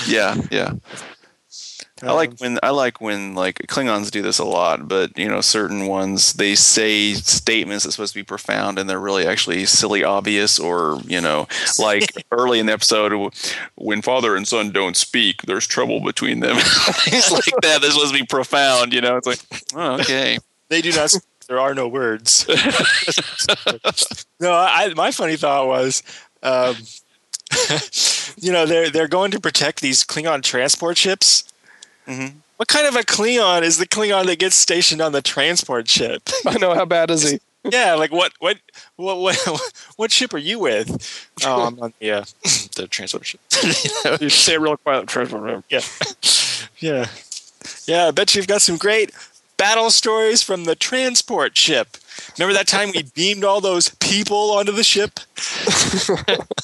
[0.07, 0.73] Yeah, yeah.
[2.01, 5.41] I like when I like when like Klingons do this a lot, but you know,
[5.41, 10.03] certain ones they say statements that's supposed to be profound and they're really actually silly
[10.03, 11.47] obvious or, you know,
[11.79, 13.33] like early in the episode
[13.75, 16.57] when father and son don't speak, there's trouble between them.
[16.59, 17.81] Things like that.
[17.81, 19.15] They're supposed to be profound, you know.
[19.17, 19.39] It's like,
[19.75, 20.39] oh, okay.
[20.69, 21.11] they do not.
[21.11, 21.23] speak.
[21.47, 22.45] There are no words.
[24.39, 26.01] no, I, my funny thought was,
[26.41, 26.75] um,
[28.37, 31.43] you know, they're they're going to protect these Klingon transport ships.
[32.07, 32.33] Mhm.
[32.57, 36.29] What kind of a Klingon is the Klingon that gets stationed on the transport ship?
[36.45, 37.39] I know how bad is he?
[37.71, 38.57] yeah, like what what
[38.97, 39.61] what what
[39.95, 41.29] what ship are you with?
[41.45, 42.25] Oh, I'm on the uh,
[42.75, 43.39] the transport ship.
[44.21, 45.07] You say it real quiet.
[45.07, 45.43] Transport.
[45.43, 45.63] room.
[45.69, 45.81] yeah,
[46.79, 47.05] yeah,
[47.87, 48.07] yeah.
[48.07, 49.11] I bet you've got some great
[49.57, 51.97] battle stories from the transport ship.
[52.37, 55.19] Remember that time we beamed all those people onto the ship?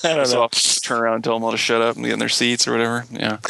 [0.03, 0.41] I don't So know.
[0.43, 2.67] I'll turn around and tell them all to shut up and get in their seats
[2.67, 3.05] or whatever.
[3.11, 3.37] Yeah.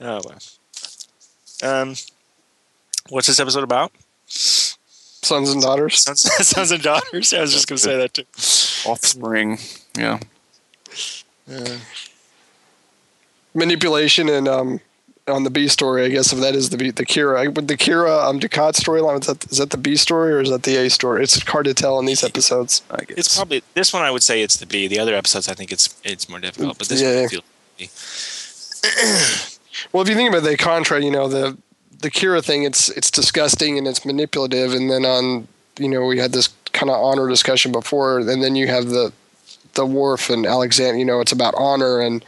[0.00, 0.38] Oh well.
[1.60, 1.96] Um,
[3.08, 3.90] what's this episode about?
[4.26, 6.00] Sons and daughters.
[6.02, 7.32] Sons, sons and daughters.
[7.32, 8.22] I was just going to say that too.
[8.88, 9.58] Offspring.
[9.96, 10.20] Yeah.
[13.54, 14.80] Manipulation and um,
[15.28, 17.76] on the B story, I guess if that is the B, the Kira, with the
[17.76, 20.76] Kira um, Dukat storyline, is that is that the B story or is that the
[20.76, 21.22] A story?
[21.22, 22.82] It's hard to tell in these episodes.
[22.90, 23.18] I guess.
[23.18, 24.02] It's probably this one.
[24.02, 24.88] I would say it's the B.
[24.88, 26.78] The other episodes, I think it's it's more difficult.
[26.78, 27.20] But this Yeah.
[27.20, 27.44] one feels
[29.92, 31.56] Well, if you think about the contra, you know the
[32.00, 35.46] the Kira thing, it's it's disgusting and it's manipulative, and then on
[35.78, 39.12] you know we had this kind of honor discussion before, and then you have the
[39.78, 40.98] the Worf and Alexander.
[40.98, 42.24] You know, it's about honor and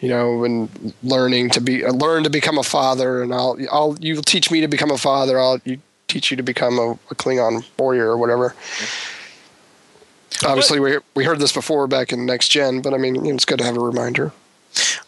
[0.00, 3.96] you know and learning to be uh, learn to become a father, and I'll I'll
[4.00, 5.38] you'll teach me to become a father.
[5.38, 5.78] I'll you
[6.08, 8.54] teach you to become a, a Klingon warrior or whatever.
[10.44, 13.58] Obviously, we we heard this before back in Next Gen, but I mean, it's good
[13.58, 14.32] to have a reminder.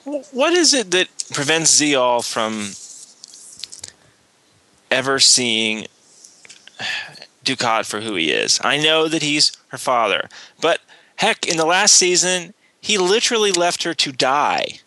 [0.04, 2.72] What is it that prevents Ziyal from
[4.90, 5.86] ever seeing
[7.44, 8.60] Dukat for who he is?
[8.62, 10.28] I know that he's her father,
[10.60, 10.80] but
[11.16, 14.80] heck, in the last season, he literally left her to die,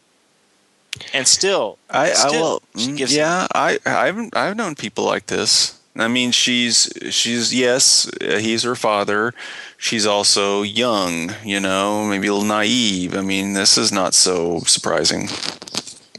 [1.14, 4.76] and still, I, I still, well, she mm, gives him- yeah, I I've I've known
[4.76, 5.80] people like this.
[5.96, 9.34] I mean, she's she's yes, uh, he's her father.
[9.80, 13.16] She's also young, you know, maybe a little naive.
[13.16, 15.28] I mean, this is not so surprising.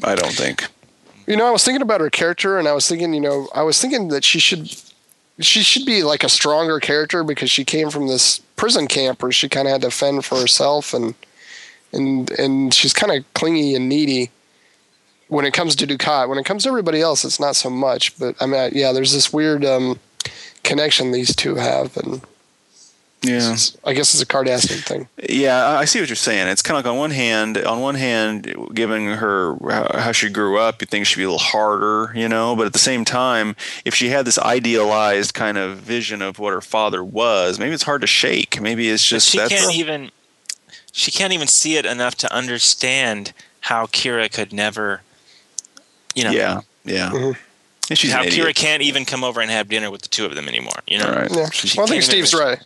[0.02, 0.66] I don't think.
[1.26, 3.62] You know, I was thinking about her character, and I was thinking, you know, I
[3.62, 4.74] was thinking that she should,
[5.41, 9.32] she should be like a stronger character because she came from this prison camp where
[9.32, 11.14] she kind of had to fend for herself, and
[11.93, 14.30] and and she's kind of clingy and needy.
[15.28, 18.18] When it comes to Dukat, when it comes to everybody else, it's not so much.
[18.18, 20.01] But I mean, yeah, there's this weird um,
[20.64, 22.22] connection these two have, and
[23.23, 23.57] Yeah.
[23.85, 25.09] I guess it's a Cardassian thing.
[25.29, 26.47] Yeah, I I see what you're saying.
[26.49, 30.29] It's kind of like on one hand, on one hand, given her how how she
[30.29, 32.55] grew up, you think she'd be a little harder, you know.
[32.55, 36.53] But at the same time, if she had this idealized kind of vision of what
[36.53, 38.61] her father was, maybe it's hard to shake.
[38.61, 40.11] Maybe it's But just she that's can't even
[40.93, 45.03] she can't even see it enough to understand how Kira could never
[46.14, 47.11] you know yeah, yeah.
[47.11, 47.37] Mhm.
[47.91, 50.35] And she's how Kira can't even come over and have dinner with the two of
[50.35, 51.31] them anymore you know Right.
[51.31, 52.62] Yeah, well, I think Steve's right.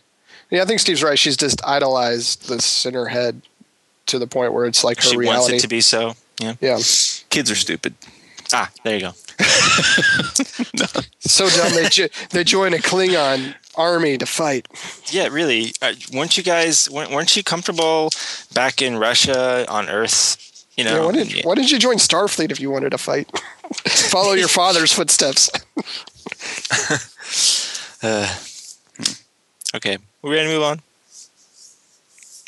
[0.53, 1.17] Yeah, I think Steve's right.
[1.17, 3.41] She's just idolized this in her head
[4.05, 5.39] to the point where it's like her she reality.
[5.39, 6.77] wants it to be so yeah yeah.
[7.29, 7.95] Kids are stupid.
[8.53, 9.11] ah there you go
[11.21, 14.67] So dumb they jo- they join a Klingon army to fight.
[15.07, 18.09] yeah really uh, weren't you guys weren't, weren't you comfortable
[18.53, 20.37] back in Russia on Earth
[20.77, 23.27] you know Yeah, why, did, why did you join Starfleet if you wanted to fight?
[23.87, 25.49] Follow your father's footsteps.
[28.05, 28.27] Uh,
[29.75, 30.81] okay, we ready to move on?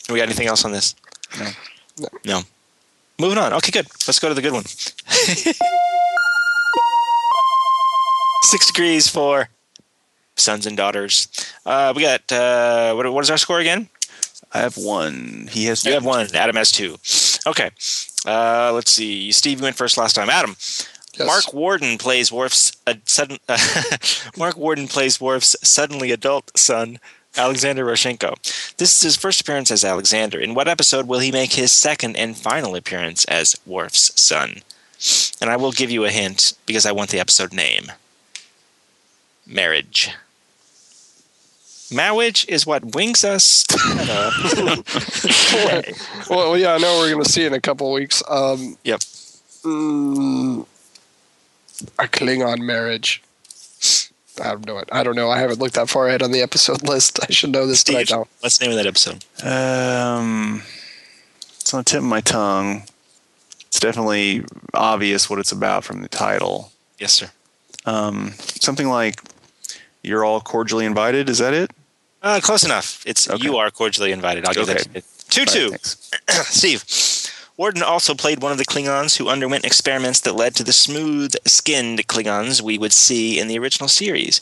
[0.10, 0.96] We got anything else on this?
[1.40, 1.50] No.
[2.00, 2.08] No.
[2.26, 2.42] No.
[3.20, 3.54] Moving on.
[3.54, 3.88] Okay, good.
[4.08, 4.66] Let's go to the good one.
[8.44, 9.50] Six degrees for
[10.36, 11.28] sons and daughters.
[11.66, 13.90] Uh, we got uh, what, what is our score again?
[14.54, 15.50] I have one.
[15.52, 15.84] He has.
[15.84, 16.28] You have one.
[16.34, 16.98] Adam has two.
[17.48, 17.72] Okay.
[18.26, 19.32] Uh, let's see.
[19.32, 20.30] Steve, you went first last time.
[20.30, 20.56] Adam.
[21.18, 21.28] Yes.
[21.28, 23.38] Marc Worden plays Worf's uh, sudden.
[24.38, 27.00] Marc Worden plays Worf's suddenly adult son,
[27.38, 28.36] Alexander Rozhenko.
[28.78, 30.40] This is his first appearance as Alexander.
[30.40, 34.62] In what episode will he make his second and final appearance as Worf's son?
[35.42, 37.92] And I will give you a hint because I want the episode name.
[39.46, 40.10] Marriage.
[41.92, 43.64] Marriage is what wings us.
[46.30, 48.24] well, yeah, I know we're going to see in a couple weeks.
[48.28, 49.00] Um, Yep.
[49.64, 50.66] mm,
[52.00, 53.22] a Klingon marriage.
[54.42, 54.90] I don't know it.
[54.92, 55.30] I don't know.
[55.30, 57.20] I haven't looked that far ahead on the episode list.
[57.24, 58.28] I should know this, but I don't.
[58.42, 59.24] what's the name of that episode?
[59.44, 60.62] Um,
[61.60, 62.84] it's on the tip of my tongue.
[63.68, 66.72] It's definitely obvious what it's about from the title.
[67.00, 67.30] Yes, sir.
[67.86, 69.22] Um, something like
[70.04, 71.72] "You're all cordially invited." Is that it?
[72.22, 73.04] Uh, close enough.
[73.06, 73.44] It's Okay.
[73.44, 74.46] you are cordially invited.
[74.46, 74.90] I'll give that Okay.
[74.90, 75.04] to you.
[75.30, 75.66] Two two.
[75.66, 76.48] All right, thanks.
[76.58, 76.84] Steve.
[77.58, 81.36] Worden also played one of the Klingons who underwent experiments that led to the smooth
[81.46, 84.42] skinned Klingons we would see in the original series.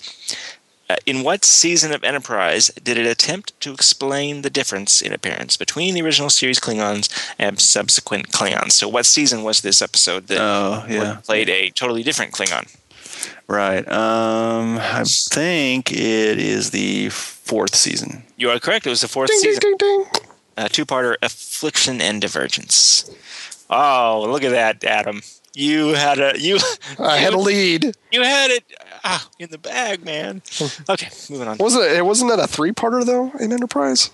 [0.90, 5.56] Uh, in what season of Enterprise did it attempt to explain the difference in appearance
[5.58, 7.08] between the original series Klingons
[7.40, 8.72] and subsequent Klingons?
[8.74, 11.18] So, what season was this episode that Oh, yeah.
[11.24, 12.68] played a totally different Klingon?
[13.48, 13.88] Right.
[13.90, 18.24] Um, I think it is the fourth season.
[18.38, 18.86] You are correct.
[18.86, 20.24] It was the fourth Ding, ding, season, ding, ding.
[20.58, 23.10] Uh, two-parter, Affliction and Divergence.
[23.70, 25.22] Oh, look at that, Adam!
[25.56, 26.58] You had a you.
[27.00, 27.96] I had a lead.
[28.12, 28.64] You had it
[29.04, 30.42] ah, in the bag, man.
[30.90, 31.58] Okay, moving on.
[31.58, 32.04] Wasn't it?
[32.06, 34.10] Wasn't that a three-parter though in Enterprise?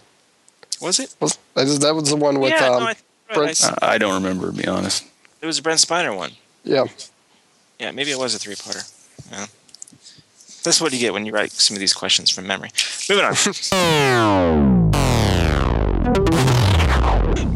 [0.81, 1.15] Was it?
[1.19, 2.95] Was that was- that was the one with yeah, um, no, I,
[3.33, 5.05] Brent- I, I I don't remember, to be honest.
[5.41, 6.31] it was a Brent Spiner one.
[6.63, 6.85] yeah.
[7.79, 8.91] Yeah, maybe it was a three-parter.
[9.31, 9.45] Yeah.
[10.63, 12.71] That's what you get when you write some of these questions from memory.
[13.09, 14.75] Moving on.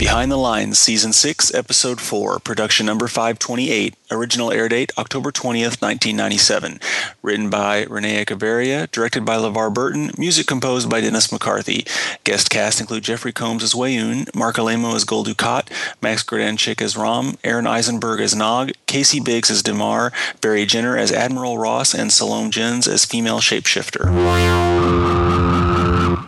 [0.04, 5.82] Behind the Lines, Season 6, Episode 4, Production Number 528, Original air date October 20th,
[5.82, 6.82] 1997.
[7.22, 11.86] Written by René Echevarria, directed by LeVar Burton, music composed by Dennis McCarthy.
[12.26, 17.38] Guest cast include Jeffrey Combs as Weyoun, Marc Alaimo as Gul Max Grodénchik as Rom,
[17.45, 22.49] Aron Eisenberg as Nog, Casey Biggs as Damar, Barry Jenner as Admiral Ross, and Salome
[22.49, 25.03] Jens as female shapeshifter.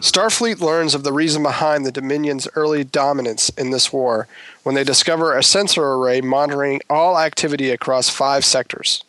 [0.05, 4.27] Starfleet learns of the reason behind the Dominion's early dominance in this war
[4.61, 9.03] when they discover a sensor array monitoring all activity across five sectors.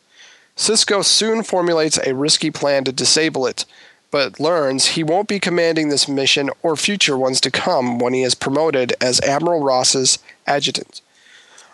[0.56, 3.66] Sisko soon formulates a risky plan to disable it,
[4.10, 8.22] but learns he won't be commanding this mission or future ones to come when he
[8.22, 11.02] is promoted as Admiral Ross's adjutant.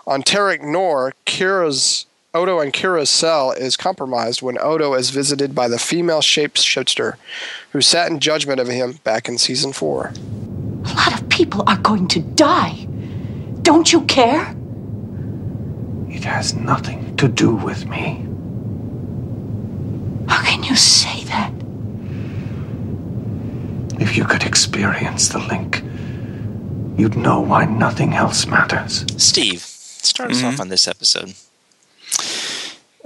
[0.04, 5.68] On Terok Nor, Kira's Odo and Kira's cell is compromised when Odo is visited by
[5.68, 7.16] the female shapeshifter
[7.72, 10.12] who sat in judgment of him back in season 4.
[10.87, 12.87] A lot of people are going to die.
[13.61, 14.57] Don't you care?
[16.09, 18.26] It has nothing to do with me.
[20.26, 21.53] How can you say that?
[24.01, 25.83] If you could experience the link,
[26.99, 29.05] you'd know why nothing else matters.
[29.22, 30.62] Steve, start us off mm-hmm.
[30.62, 31.35] on this episode.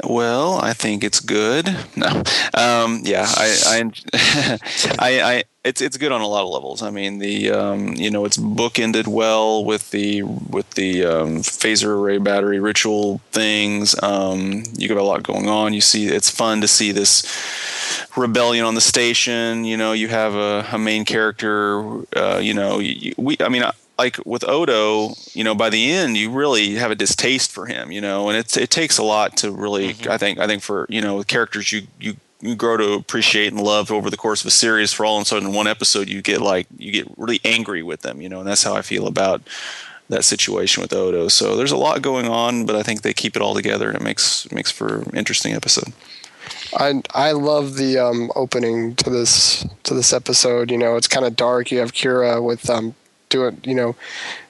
[0.04, 1.74] Well, I think it's good.
[1.96, 3.90] No, um, yeah, I, I,
[4.98, 6.82] I, I, it's it's good on a lot of levels.
[6.82, 11.98] I mean, the um, you know, it's bookended well with the with the um, phaser
[11.98, 14.00] array battery ritual things.
[14.02, 15.72] Um, you got a lot going on.
[15.72, 17.24] You see, it's fun to see this
[18.16, 19.64] rebellion on the station.
[19.64, 22.02] You know, you have a, a main character.
[22.14, 23.36] Uh, you know, you, we.
[23.40, 23.62] I mean.
[23.62, 27.66] I, like with Odo, you know, by the end, you really have a distaste for
[27.66, 30.62] him, you know, and it's it takes a lot to really, I think, I think
[30.62, 34.42] for you know, characters you you you grow to appreciate and love over the course
[34.42, 34.92] of a series.
[34.92, 37.82] For all of a sudden, in one episode, you get like you get really angry
[37.82, 39.42] with them, you know, and that's how I feel about
[40.08, 41.28] that situation with Odo.
[41.28, 43.96] So there's a lot going on, but I think they keep it all together, and
[43.96, 45.92] it makes makes for an interesting episode.
[46.74, 50.70] I I love the um, opening to this to this episode.
[50.70, 51.70] You know, it's kind of dark.
[51.72, 52.94] You have Kira with um
[53.36, 53.94] doing you know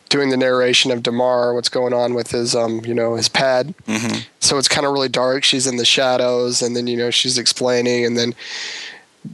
[0.09, 3.74] doing the narration of Damar, what's going on with his um you know his pad.
[3.87, 4.20] Mm-hmm.
[4.41, 5.45] So it's kind of really dark.
[5.45, 8.34] She's in the shadows, and then you know she's explaining, and then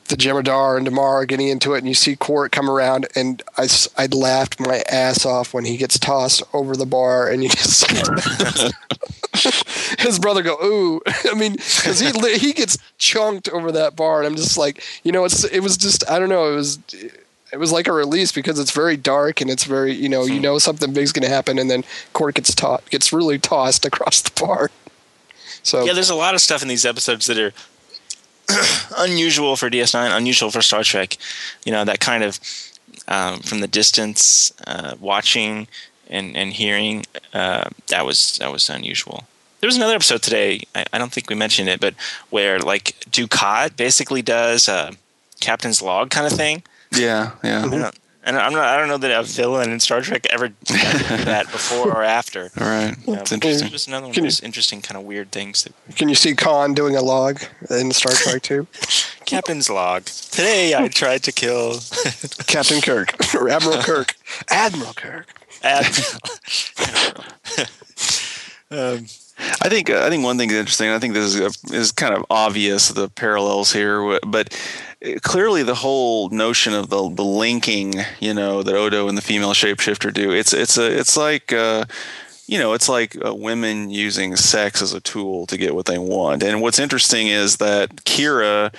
[0.08, 3.42] the Jem'Hadar and Damar are getting into it, and you see Quark come around, and
[3.58, 7.50] I I laughed my ass off when he gets tossed over the bar, and you
[7.50, 7.90] just
[10.00, 11.00] his brother go ooh.
[11.30, 15.12] I mean, because he he gets chunked over that bar, and I'm just like, you
[15.12, 16.78] know, it's it was just I don't know, it was
[17.52, 20.40] it was like a release because it's very dark and it's very you know you
[20.40, 24.22] know something big's going to happen, and then Quark gets taught gets really tossed across
[24.22, 24.70] the bar.
[25.62, 27.52] So Yeah, there's a lot of stuff in these episodes that are
[28.98, 31.16] unusual for DS9, unusual for Star Trek.
[31.64, 32.40] You know, that kind of
[33.06, 35.68] um, from the distance, uh, watching
[36.08, 37.04] and and hearing.
[37.34, 39.24] Uh, that was that was unusual.
[39.60, 40.64] There was another episode today.
[40.74, 41.94] I, I don't think we mentioned it, but
[42.30, 44.92] where like Ducat basically does a
[45.40, 46.62] captain's log kind of thing.
[46.96, 47.64] Yeah, yeah.
[47.64, 48.64] I don't, and I'm not.
[48.64, 50.56] I don't know that a villain in Star Trek ever did
[51.26, 52.50] that before or after.
[52.60, 53.68] All right, Yeah, it's but interesting.
[53.70, 56.14] Just another one of Can you- those interesting kind of weird things that can you
[56.14, 57.40] see Khan doing a log
[57.70, 58.66] in Star Trek 2?
[59.24, 60.04] Captain's log.
[60.04, 61.78] Today I tried to kill
[62.46, 64.14] Captain Kirk or Admiral Kirk.
[64.50, 65.26] Admiral Kirk.
[65.62, 66.20] Admiral.
[68.70, 69.06] um,
[69.60, 70.90] I think I think one thing is interesting.
[70.90, 74.56] I think this is is kind of obvious the parallels here, but uh,
[75.22, 79.52] clearly the whole notion of the the linking, you know, that Odo and the female
[79.52, 80.32] shapeshifter do.
[80.32, 81.52] It's it's a it's like.
[81.52, 81.84] Uh,
[82.48, 85.96] you know, it's like uh, women using sex as a tool to get what they
[85.96, 86.42] want.
[86.42, 88.74] And what's interesting is that Kira,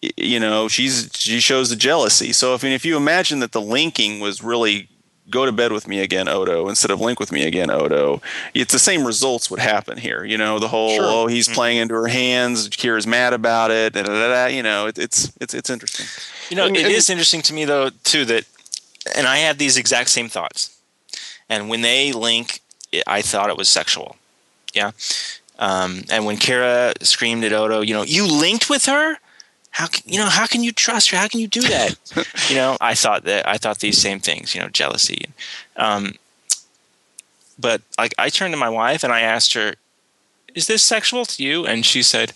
[0.00, 2.32] you know, she's she shows the jealousy.
[2.32, 4.88] So if if you imagine that the linking was really
[5.30, 8.20] go to bed with me again, Odo, instead of link with me again, Odo,
[8.54, 10.24] it's the same results would happen here.
[10.24, 11.04] You know, the whole Sure.
[11.04, 11.54] oh he's Mm-hmm.
[11.54, 14.98] playing into her hands, Kira's mad about it, da, da, da, da, you know, it,
[14.98, 16.06] it's it's it's interesting.
[16.50, 18.44] You know, And- it and- is interesting to me though too that,
[19.14, 20.74] and I had these exact same thoughts.
[21.48, 22.60] And when they link,
[22.92, 24.16] it, I thought it was sexual.
[24.74, 24.90] Yeah.
[25.58, 29.18] Um, and when Kira screamed at Odo, you know, you linked with her.
[29.78, 30.28] How can you know?
[30.28, 31.16] How can you trust her?
[31.16, 31.94] How can you do that?
[32.48, 34.52] you know, I thought that I thought these same things.
[34.52, 35.26] You know, jealousy.
[35.76, 36.14] Um,
[37.56, 39.76] but like, I turned to my wife and I asked her,
[40.52, 42.32] "Is this sexual to you?" And she said,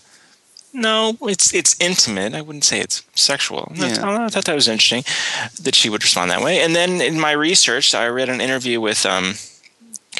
[0.71, 2.33] no, it's it's intimate.
[2.33, 3.69] I wouldn't say it's sexual.
[3.75, 3.87] Yeah.
[4.01, 5.03] I, know, I thought that was interesting
[5.61, 6.61] that she would respond that way.
[6.61, 9.33] And then in my research, I read an interview with um,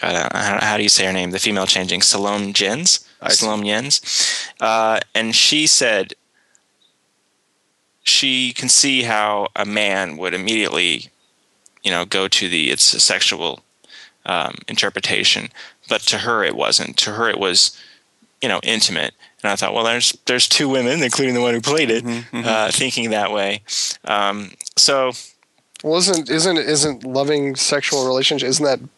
[0.01, 1.31] God, how, how do you say her name?
[1.31, 3.07] The female changing Salome Jens.
[3.29, 6.13] Salome Jens, uh, and she said
[8.03, 11.09] she can see how a man would immediately,
[11.83, 13.63] you know, go to the it's a sexual
[14.25, 15.49] um, interpretation,
[15.89, 16.97] but to her it wasn't.
[16.97, 17.77] To her it was,
[18.41, 19.13] you know, intimate.
[19.41, 22.71] And I thought, well, there's there's two women, including the one who played it, Uh,
[22.71, 23.61] thinking that way.
[24.05, 25.11] Um, so
[25.83, 28.47] Well, isn't isn't isn't loving sexual relationship?
[28.47, 28.89] Isn't that b-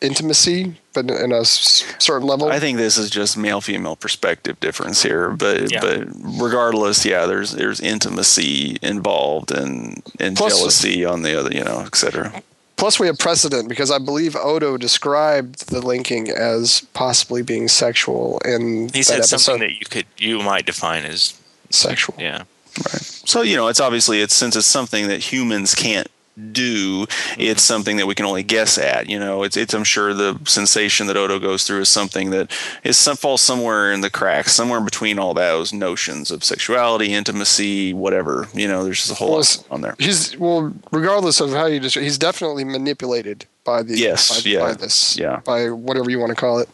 [0.00, 2.48] intimacy, but in a certain level?
[2.48, 5.80] I think this is just male female perspective difference here, but Yeah.
[5.80, 6.08] but
[6.40, 11.80] regardless, yeah, there's there's intimacy involved and and Plus- jealousy on the other, you know,
[11.86, 12.42] et cetera.
[12.76, 18.40] Plus, we have precedent because I believe Odo described the linking as possibly being sexual
[18.44, 19.38] And he said episode.
[19.40, 21.34] something that you could you might define as
[21.70, 22.14] sexual.
[22.20, 22.44] yeah.
[22.92, 23.02] Right.
[23.02, 26.06] So you know, it's obviously it's since it's something that humans can't
[26.38, 27.58] do, it's mm-hmm.
[27.58, 29.08] something that we can only guess at.
[29.08, 32.50] You know, it's it's I'm sure the sensation that Odo goes through is something that
[32.84, 37.92] is some falls somewhere in the cracks, somewhere between all those notions of sexuality, intimacy,
[37.92, 38.48] whatever.
[38.54, 39.96] You know, there's just a whole Well, lot on there.
[39.98, 44.60] He's well, regardless of how you describe, he's definitely manipulated by the Yes, by, yeah,
[44.60, 45.40] by this yeah.
[45.44, 46.68] by whatever you want to call it.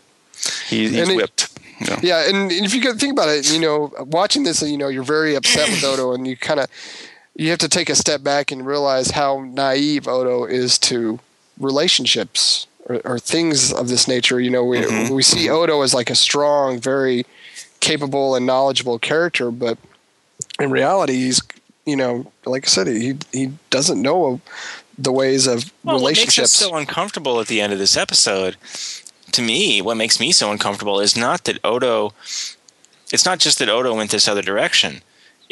[0.68, 1.50] He, he's and whipped.
[1.88, 1.96] know.
[2.02, 5.02] Yeah, and if you could think about it, you know, watching this, you know, you're
[5.02, 6.68] very upset with Odo, and you kind of
[7.35, 11.18] you have to take a step back and realize how naive Odo is to
[11.59, 14.41] relationships or, or things of this nature.
[14.41, 15.14] You know, we mm-hmm.
[15.14, 17.26] we see Odo as like a strong, very
[17.80, 19.78] capable and knowledgeable character, but
[20.59, 21.41] in reality, he's
[21.85, 24.41] you know, like I said, he he doesn't know
[24.97, 26.55] the ways of Well, what makes relationships.
[26.55, 28.57] us so uncomfortable at the end of this episode,
[29.32, 32.14] to me, what makes me so uncomfortable is not that Odo.
[33.12, 35.03] It's not just that Odo went this other direction.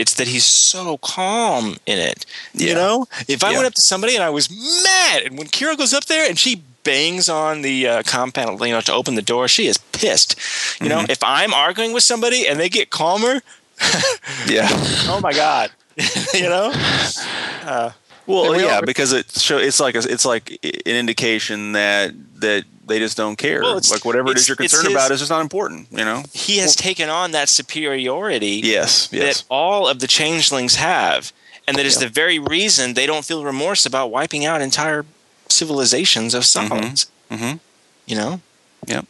[0.02, 2.26] It's that he's so calm in it.
[2.54, 2.74] You Yeah.
[2.74, 3.58] know, if I Yeah.
[3.58, 6.36] went up to somebody and I was mad, and when Kira goes up there and
[6.38, 10.34] she bangs on the uh, compound, you know, to open the door, she is pissed.
[10.80, 13.42] You know, if I'm arguing with somebody and they get calmer,
[14.46, 14.68] Yeah.
[15.08, 15.70] oh my god,
[16.34, 16.72] you know.
[18.26, 22.12] Well, we yeah, all- because it show it's like a, it's like an indication that
[22.40, 23.62] that they just don't care.
[23.62, 25.88] Well, like whatever it's- you're concerned his- about is just not important.
[25.90, 26.24] You know.
[26.32, 28.60] He has taken on that superiority.
[28.64, 29.08] Yes.
[29.12, 29.38] Yes.
[29.38, 31.32] that all of the changelings have,
[31.66, 35.04] and that is the very reason they don't feel remorse about wiping out entire
[35.48, 37.06] civilizations of solids.
[37.30, 37.60] Mhm.
[38.06, 38.40] You know,
[38.86, 39.02] Yeah.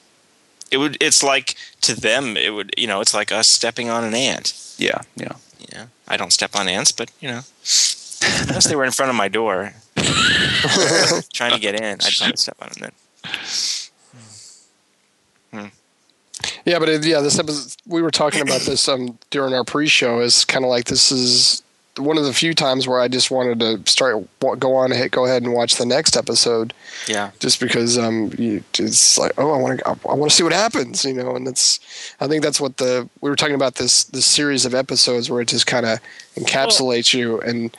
[0.70, 0.96] it would.
[1.00, 2.74] It's like to them, it would.
[2.78, 4.54] You know, it's like us stepping on an ant.
[4.78, 5.00] Yeah.
[5.16, 5.32] Yeah.
[5.72, 7.42] Yeah, I don't step on ants, but you know,
[8.48, 9.72] unless they were in front of my door
[11.32, 12.92] trying to get in, I'd probably step on them then.
[16.64, 20.20] Yeah, but it, yeah, this episode, we were talking about this um, during our pre-show.
[20.20, 21.62] Is kind of like this is
[21.98, 25.26] one of the few times where I just wanted to start go on ahead, go
[25.26, 26.72] ahead and watch the next episode,
[27.06, 30.42] Yeah, just because um, you, it's like oh, I want to, I want to see
[30.42, 31.36] what happens, you know.
[31.36, 31.80] And that's,
[32.20, 35.42] I think that's what the we were talking about this this series of episodes where
[35.42, 35.98] it just kind of
[36.36, 37.40] encapsulates you.
[37.40, 37.76] And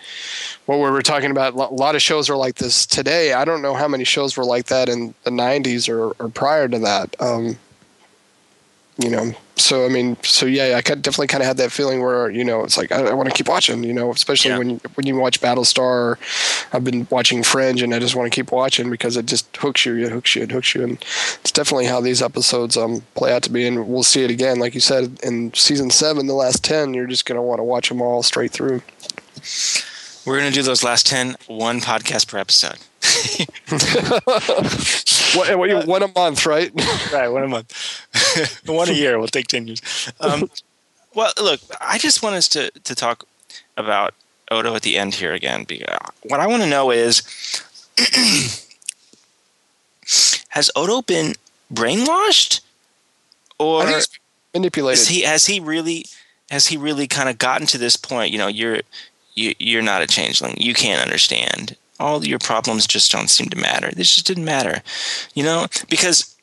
[0.67, 3.33] what we were talking about, a lot of shows are like this today.
[3.33, 6.67] I don't know how many shows were like that in the '90s or, or prior
[6.67, 7.15] to that.
[7.19, 7.57] Um,
[8.97, 9.31] you know?
[9.55, 12.63] So i mean so yeah i definitely kind of had that feeling where you know
[12.63, 14.57] it's like i, I want to keep watching you know especially Yeah.
[14.57, 16.17] when you, when you watch battlestar.
[16.73, 19.85] I've been watching fringe and i just want to keep watching because it just hooks
[19.85, 20.83] you it hooks you it hooks you.
[20.83, 20.93] And
[21.41, 23.65] it's definitely how these episodes um play out to be.
[23.65, 27.07] And we'll see it again like you said in season seven the last 10 you're
[27.07, 28.81] just going to want to watch them all straight through.
[30.25, 32.77] We're gonna do those last 10, one podcast per episode.
[35.35, 36.71] what, what, you- one a month right
[37.11, 39.17] right, one a month, one a year.
[39.19, 39.81] We'll take ten years.
[40.19, 40.49] Um,
[41.15, 43.25] well, look, I just want us to to talk
[43.77, 44.13] about
[44.51, 45.63] Odo at the end here again.
[45.63, 47.21] Because what I want to know is,
[50.49, 51.33] has Odo been
[51.73, 52.61] brainwashed,
[53.59, 54.19] or I think it's
[54.53, 56.05] manipulated is he has he really
[56.49, 58.31] has he really kind of gotten to this point?
[58.31, 58.81] You know, you're
[59.35, 60.55] you, you're not a changeling.
[60.57, 63.89] You can't understand all your problems just don't seem to matter.
[63.91, 64.81] They just didn't matter,
[65.33, 66.35] you know, because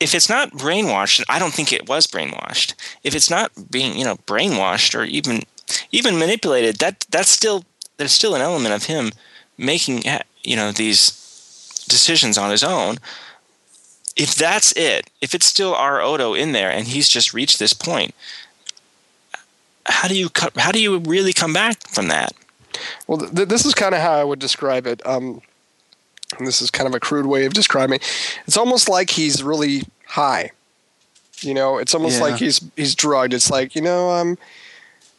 [0.00, 2.74] if it's not brainwashed, I don't think it was brainwashed.
[3.04, 5.42] If it's not being, you know, brainwashed or even
[5.92, 7.64] even manipulated, that that's still
[7.96, 9.12] there's still an element of him
[9.56, 11.12] making, eh, you know, these
[11.88, 12.96] decisions on his own.
[14.16, 17.72] If that's it, if it's still our Odo in there and he's just reached this
[17.72, 18.14] point,
[19.86, 22.32] how do you how do you really come back from that?
[23.06, 25.04] Well, th- this is kind of how I would describe it.
[25.06, 25.42] Um,
[26.38, 28.00] and this is kind of a crude way of describing.
[28.46, 30.50] It's almost like he's really high.
[31.40, 32.22] You know, it's almost yeah.
[32.22, 33.34] like he's he's drugged.
[33.34, 34.38] It's like you know, I'm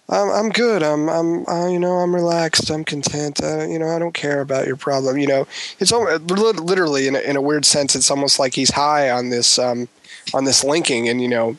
[0.10, 0.82] I'm I'm good.
[0.82, 2.70] I'm I'm uh, you know I'm relaxed.
[2.70, 3.44] I'm content.
[3.44, 5.18] Uh, you know, I don't care about your problem.
[5.18, 5.48] You know,
[5.80, 7.96] it's literally in a, in a weird sense.
[7.96, 9.88] It's almost like he's high on this um,
[10.34, 11.58] on this linking, and you know,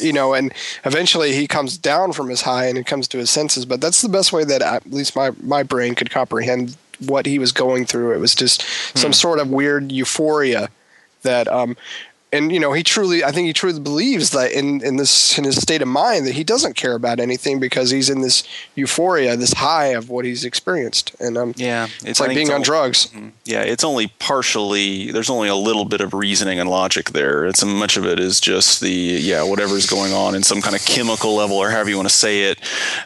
[0.00, 0.52] you know, and
[0.84, 3.64] eventually he comes down from his high and he comes to his senses.
[3.64, 6.76] But that's the best way that at least my my brain could comprehend
[7.06, 8.12] what he was going through.
[8.12, 8.98] It was just hmm.
[8.98, 10.68] some sort of weird euphoria
[11.22, 11.76] that um,
[12.32, 15.44] and you know he truly i think he truly believes that in in this in
[15.44, 18.42] his state of mind that he doesn't care about anything because he's in this
[18.74, 22.50] euphoria this high of what he's experienced and um yeah it's, it's like being it's
[22.50, 23.28] on only, drugs mm-hmm.
[23.44, 27.64] yeah it's only partially there's only a little bit of reasoning and logic there it's
[27.64, 31.34] much of it is just the yeah whatever's going on in some kind of chemical
[31.34, 32.58] level or however you want to say it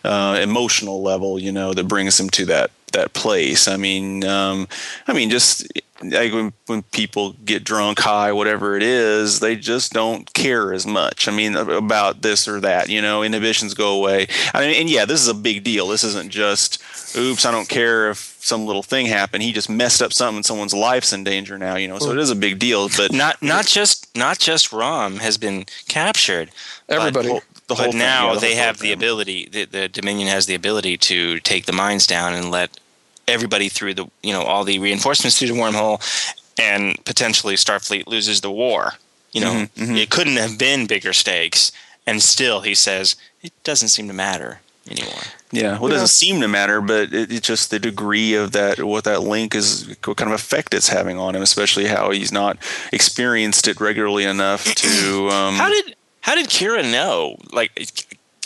[0.04, 3.68] uh, emotional level you know that brings him to that that place.
[3.68, 4.66] I mean, um,
[5.06, 5.66] I mean, just
[6.02, 10.86] like when, when people get drunk, high, whatever it is, they just don't care as
[10.86, 11.28] much.
[11.28, 12.88] I mean, about this or that.
[12.88, 14.26] You know, inhibitions go away.
[14.52, 15.88] I mean, and yeah, this is a big deal.
[15.88, 16.82] This isn't just,
[17.16, 19.42] oops, I don't care if some little thing happened.
[19.42, 20.36] He just messed up something.
[20.36, 21.76] And someone's life's in danger now.
[21.76, 22.88] You know, so it is a big deal.
[22.96, 26.50] But not not just not just Rom has been captured.
[26.88, 27.28] Everybody.
[27.28, 29.48] But, the but now yeah, the they have the ability.
[29.48, 32.78] The, the Dominion has the ability to take the mines down and let
[33.28, 36.00] everybody through the you know all the reinforcements through the wormhole,
[36.58, 38.92] and potentially Starfleet loses the war.
[39.32, 39.96] You know, mm-hmm, mm-hmm.
[39.96, 41.72] it couldn't have been bigger stakes,
[42.06, 44.60] and still he says it doesn't seem to matter
[44.90, 45.22] anymore.
[45.52, 48.82] Yeah, well, it doesn't seem to matter, but it, it's just the degree of that,
[48.82, 52.32] what that link is, what kind of effect it's having on him, especially how he's
[52.32, 52.58] not
[52.92, 55.28] experienced it regularly enough to.
[55.30, 57.36] Um, how did how did Kira know?
[57.52, 57.70] Like,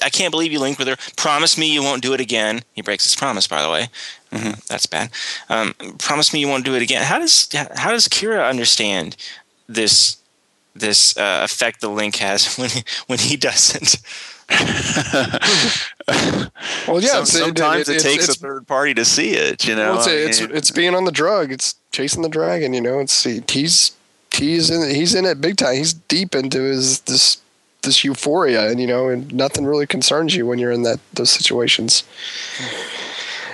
[0.02, 0.96] I can't believe you linked with her.
[1.16, 2.62] Promise me you won't do it again.
[2.72, 3.88] He breaks his promise, by the way.
[4.32, 4.60] Mm-hmm.
[4.68, 5.10] That's bad.
[5.48, 7.02] Um, promise me you won't do it again.
[7.02, 9.16] How does how does Kira understand
[9.68, 10.18] this
[10.74, 13.96] this uh, effect the link has when he, when he doesn't?
[16.88, 17.22] well, yeah.
[17.22, 19.66] So, sometimes it, it, it takes a third party to see it.
[19.66, 21.52] You know, well, it's, it's, it's being on the drug.
[21.52, 22.74] It's chasing the dragon.
[22.74, 23.92] You know, it's he's
[24.34, 25.76] he's in he's in it big time.
[25.76, 27.40] He's deep into his this
[27.82, 31.30] this euphoria, and you know, and nothing really concerns you when you're in that those
[31.30, 32.04] situations.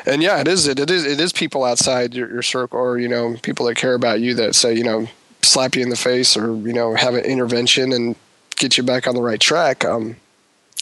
[0.05, 2.99] And yeah, it is it, it is it is people outside your, your circle, or
[2.99, 5.09] you know, people that care about you that say you know
[5.43, 8.17] slap you in the face, or you know, have an intervention and
[8.57, 9.85] get you back on the right track.
[9.85, 10.17] Um,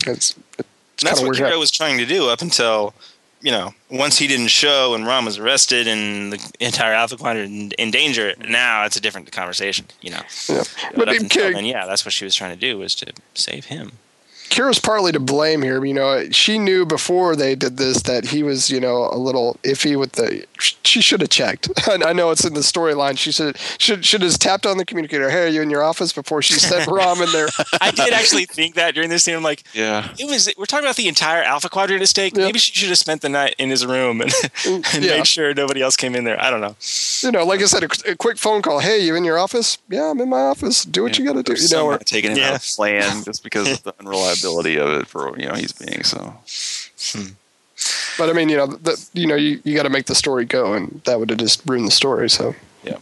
[0.07, 2.95] it's, it's that's what Kira was trying to do up until
[3.45, 7.53] you know, once he didn't show and Rom was arrested and the entire Alpha Quadrant
[7.53, 10.23] in, in danger, now it's a different conversation, you know.
[10.49, 10.63] Yeah.
[10.91, 13.13] But, but up until then, yeah, that's what she was trying to do was to
[13.35, 13.93] save him.
[14.51, 15.85] Kira's partly to blame here.
[15.85, 19.59] You know, she knew before they did this that he was, you know, a little
[19.63, 20.47] iffy with the.
[20.59, 21.69] She should have checked.
[21.89, 23.19] I know it's in the storyline.
[23.19, 25.31] She should should should have tapped on the communicator.
[25.31, 27.49] Hey, are you in your office before she sent Rom in there?
[27.81, 29.35] I did actually think that during this scene.
[29.35, 30.53] I'm like, yeah, it was.
[30.57, 32.37] We're talking about the entire Alpha Quadrant estate.
[32.37, 32.47] Yep.
[32.47, 34.33] Maybe she should have spent the night in his room and,
[34.67, 35.19] and yeah.
[35.19, 36.41] made sure nobody else came in there.
[36.41, 36.77] I don't know.
[37.23, 38.81] You know, like I said, a, a quick phone call.
[38.81, 39.79] Hey, you in your office?
[39.89, 40.85] Yeah, I'm in my office.
[40.85, 41.61] Do what yeah, you got to do.
[41.61, 42.51] You know, or, taking him yeah.
[42.51, 43.95] out of plan just because of the
[44.35, 46.35] unreliability of it for you know he's being so.
[47.13, 47.35] Hmm.
[48.17, 50.45] But I mean, you know, the, you know, you, you got to make the story
[50.45, 52.31] go, and that would have just ruined the story.
[52.31, 52.99] So yeah,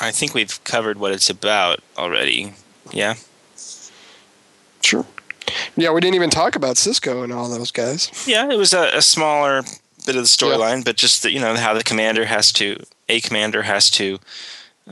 [0.00, 2.54] I think we've covered what it's about already.
[2.90, 3.14] Yeah,
[4.80, 5.06] sure.
[5.76, 8.10] Yeah, we didn't even talk about Sisko and all those guys.
[8.26, 9.62] Yeah, it was a, a smaller
[10.06, 10.82] bit of the storyline, yeah.
[10.84, 14.18] but just the, you know how the commander has to, a commander has to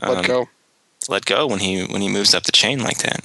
[0.01, 0.49] um, let go,
[1.07, 3.23] let go when he when he moves up the chain like that.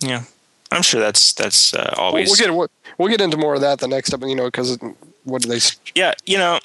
[0.00, 0.24] Yeah.
[0.70, 2.28] I'm sure that's that's uh, always.
[2.28, 4.78] We'll, we'll, get we'll get into more of that the next time, you know, because
[5.24, 5.60] what do they?
[5.94, 6.58] Yeah, you know,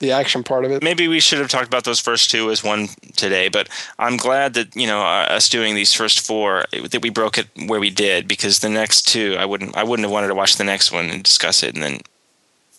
[0.00, 0.82] the action part of it.
[0.82, 4.54] Maybe we should have talked about those first two as one today, but I'm glad
[4.54, 7.90] that you know uh, us doing these first four that we broke it where we
[7.90, 10.90] did because the next two I wouldn't I wouldn't have wanted to watch the next
[10.90, 12.00] one and discuss it and then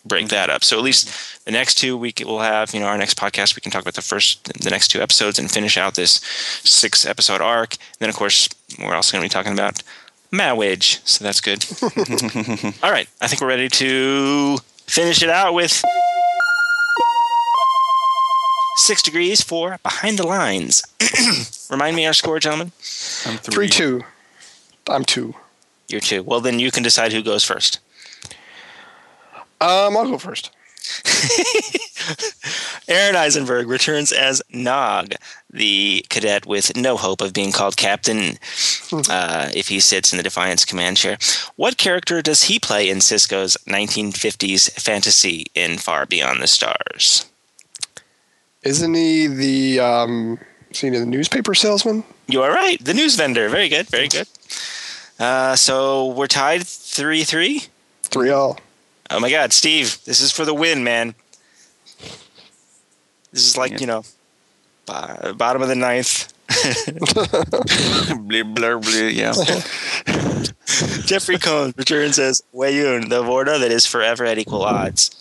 [0.04, 0.64] break that up.
[0.64, 3.62] So at least the next two we will have, you know, our next podcast we
[3.62, 6.14] can talk about the first the next two episodes and finish out this
[6.64, 7.74] six episode arc.
[7.74, 8.50] And then of course
[8.80, 9.84] we're also going to be talking about
[10.32, 11.02] Marriage.
[11.04, 11.66] So that's good.
[12.84, 13.08] All right.
[13.20, 15.84] I think we're ready to finish it out with
[18.78, 20.82] six degrees for Behind the Lines.
[21.70, 22.72] Remind me our score, gentlemen.
[23.26, 24.04] I'm Three two.
[24.88, 25.36] I'm two.
[25.88, 26.24] You're two.
[26.24, 27.80] Well, then you can decide who goes first.
[29.60, 30.50] Um, I'll go first.
[32.88, 35.14] Aron Eisenberg returns as Nog,
[35.50, 38.38] the cadet with no hope of being called captain
[39.10, 41.18] uh, if he sits in the Defiance command chair.
[41.56, 47.26] What character does he play in Sisko's 1950s fantasy in Far Beyond the Stars?
[48.64, 50.40] Isn't he the um?
[50.74, 52.04] He the newspaper salesman?
[52.28, 52.84] You are right.
[52.84, 53.50] The news vendor.
[53.50, 53.88] Very good.
[53.88, 54.28] Very good.
[55.20, 57.64] Uh, so we're tied 3 3.
[58.04, 58.58] Three all.
[59.12, 61.16] Oh my God, Steve, this is for the win, man.
[63.32, 63.78] This is like, Yeah.
[63.80, 64.04] you know,
[64.86, 66.34] bo- bottom of the ninth.
[68.28, 69.34] Blah, blah, blah, yeah.
[71.06, 75.12] Jeffrey Combs returns as Weyoun, the Vorta that is forever at equal odds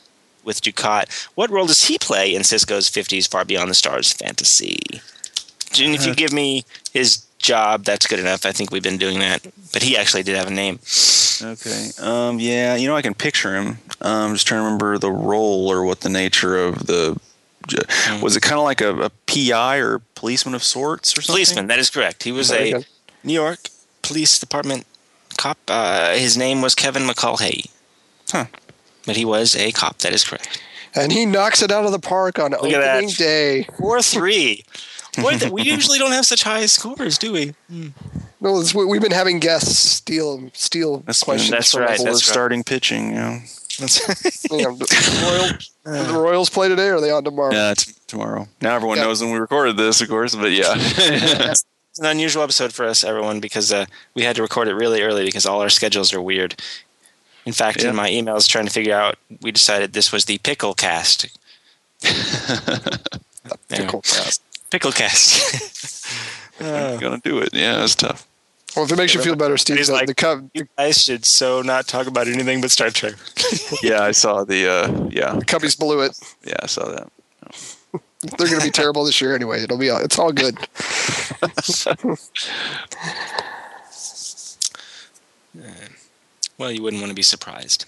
[0.45, 1.29] with Dukat.
[1.35, 4.81] What role does he play in Sisko's 50s Far Beyond the Stars fantasy?
[5.81, 6.15] And if you uh-huh.
[6.15, 8.47] give me his job, that's good enough.
[8.47, 9.47] I think we've been doing that.
[9.73, 10.79] But he actually did have a name.
[11.43, 11.91] Okay.
[12.01, 13.79] Um, yeah, you know, I can picture him.
[14.01, 17.19] Um, just trying to remember the role or what the nature of the.
[17.67, 18.23] Mm-hmm.
[18.23, 21.35] Was it kind of like a, a PI or policeman of sorts or something?
[21.35, 22.25] Policeman, that is correct.
[22.25, 22.85] He was a
[23.23, 23.69] New York
[24.03, 24.87] Police Department
[25.37, 25.59] cop.
[25.69, 27.71] Uh, his name was Kevin Mulkahey.
[28.31, 28.47] Huh.
[29.07, 30.61] But he was a cop, that is correct.
[30.95, 33.65] And he knocks it out of the park on Look opening day.
[33.79, 34.65] 4 3.
[35.15, 37.55] the, we usually don't have such high scores, do we?
[37.71, 37.93] Mm.
[38.41, 41.51] No, we've been having guests steal steal that's, questions.
[41.51, 41.89] That's right.
[41.89, 42.17] That's right.
[42.17, 43.09] starting pitching.
[43.09, 43.39] You know.
[43.79, 47.53] That's yeah, the, Royals, the Royals play today, or are they on tomorrow?
[47.53, 48.49] Yeah, t- tomorrow.
[48.61, 49.05] Now everyone yeah.
[49.05, 50.35] knows when we recorded this, of course.
[50.35, 51.65] But yeah, it's
[51.99, 55.25] an unusual episode for us, everyone, because uh, we had to record it really early
[55.25, 56.61] because all our schedules are weird.
[57.47, 57.91] In fact, yeah.
[57.91, 61.27] in my emails trying to figure out, we decided this was the pickle cast.
[62.01, 63.01] the
[63.69, 64.43] pickle cast.
[64.71, 66.07] Pickle cast.
[66.61, 67.51] We're gonna do it.
[67.53, 68.27] Yeah, it's tough.
[68.77, 70.45] Well, if it makes you feel better, Steve, He's like- the cup.
[70.55, 73.15] you guys should so not talk about anything but Star Trek.
[73.83, 74.69] Yeah, I saw the.
[74.71, 76.17] Uh, yeah, the Cubbies blew it.
[76.45, 77.09] yeah, I saw that.
[78.37, 79.63] They're going to be terrible this year anyway.
[79.63, 80.59] It'll be all, it's all good.
[86.59, 87.87] Well, you wouldn't want to be surprised.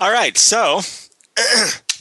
[0.00, 0.80] All right, so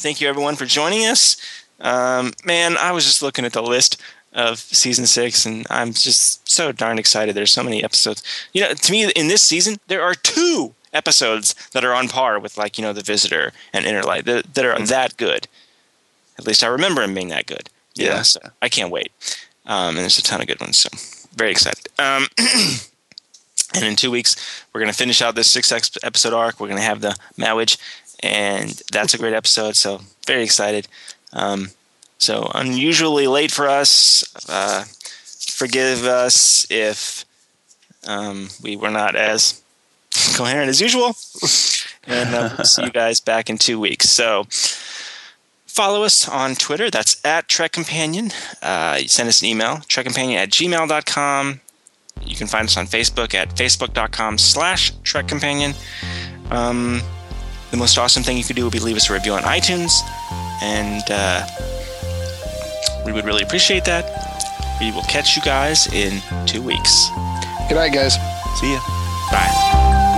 [0.00, 1.36] thank you everyone for joining us.
[1.80, 4.00] Um, man, I was just looking at the list
[4.32, 7.34] of season six, and I'm just so darn excited.
[7.34, 8.22] There's so many episodes.
[8.52, 12.38] You know, to me, in this season, there are two episodes that are on par
[12.38, 15.48] with, like, you know, The Visitor and Inner Light that, that are that good.
[16.38, 17.68] At least I remember them being that good.
[17.94, 18.22] you know, Yeah.
[18.22, 19.10] so I can't wait.
[19.66, 20.88] Um, and there's a ton of good ones, so
[21.34, 21.86] very excited.
[21.98, 22.26] Um,
[23.74, 24.36] and in two weeks,
[24.72, 25.70] we're going to finish out this six
[26.02, 26.58] episode arc.
[26.60, 27.76] We're going to have the Mowage,
[28.22, 29.76] and that's a great episode.
[29.76, 30.86] So very excited.
[31.32, 31.70] Um,
[32.18, 34.24] so unusually late for us.
[34.48, 34.84] Uh,
[35.24, 37.24] forgive us if
[38.06, 39.62] um, we were not as
[40.36, 41.16] coherent as usual.
[42.06, 44.08] and uh, we'll see you guys back in two weeks.
[44.10, 44.46] So
[45.66, 46.90] follow us on Twitter.
[46.90, 48.32] That's at Trek Companion.
[48.62, 51.60] Uh, send us an email, trekcompanion at gmail.com.
[52.22, 55.72] You can find us on Facebook at facebook.com slash Trek Companion.
[56.50, 57.00] Um,
[57.70, 59.92] the most awesome thing you could do would be leave us a review on iTunes,
[60.62, 61.46] and uh,
[63.04, 64.04] we would really appreciate that.
[64.80, 67.10] We will catch you guys in two weeks.
[67.68, 68.14] Good night, guys.
[68.60, 68.80] See ya.
[69.30, 70.09] Bye.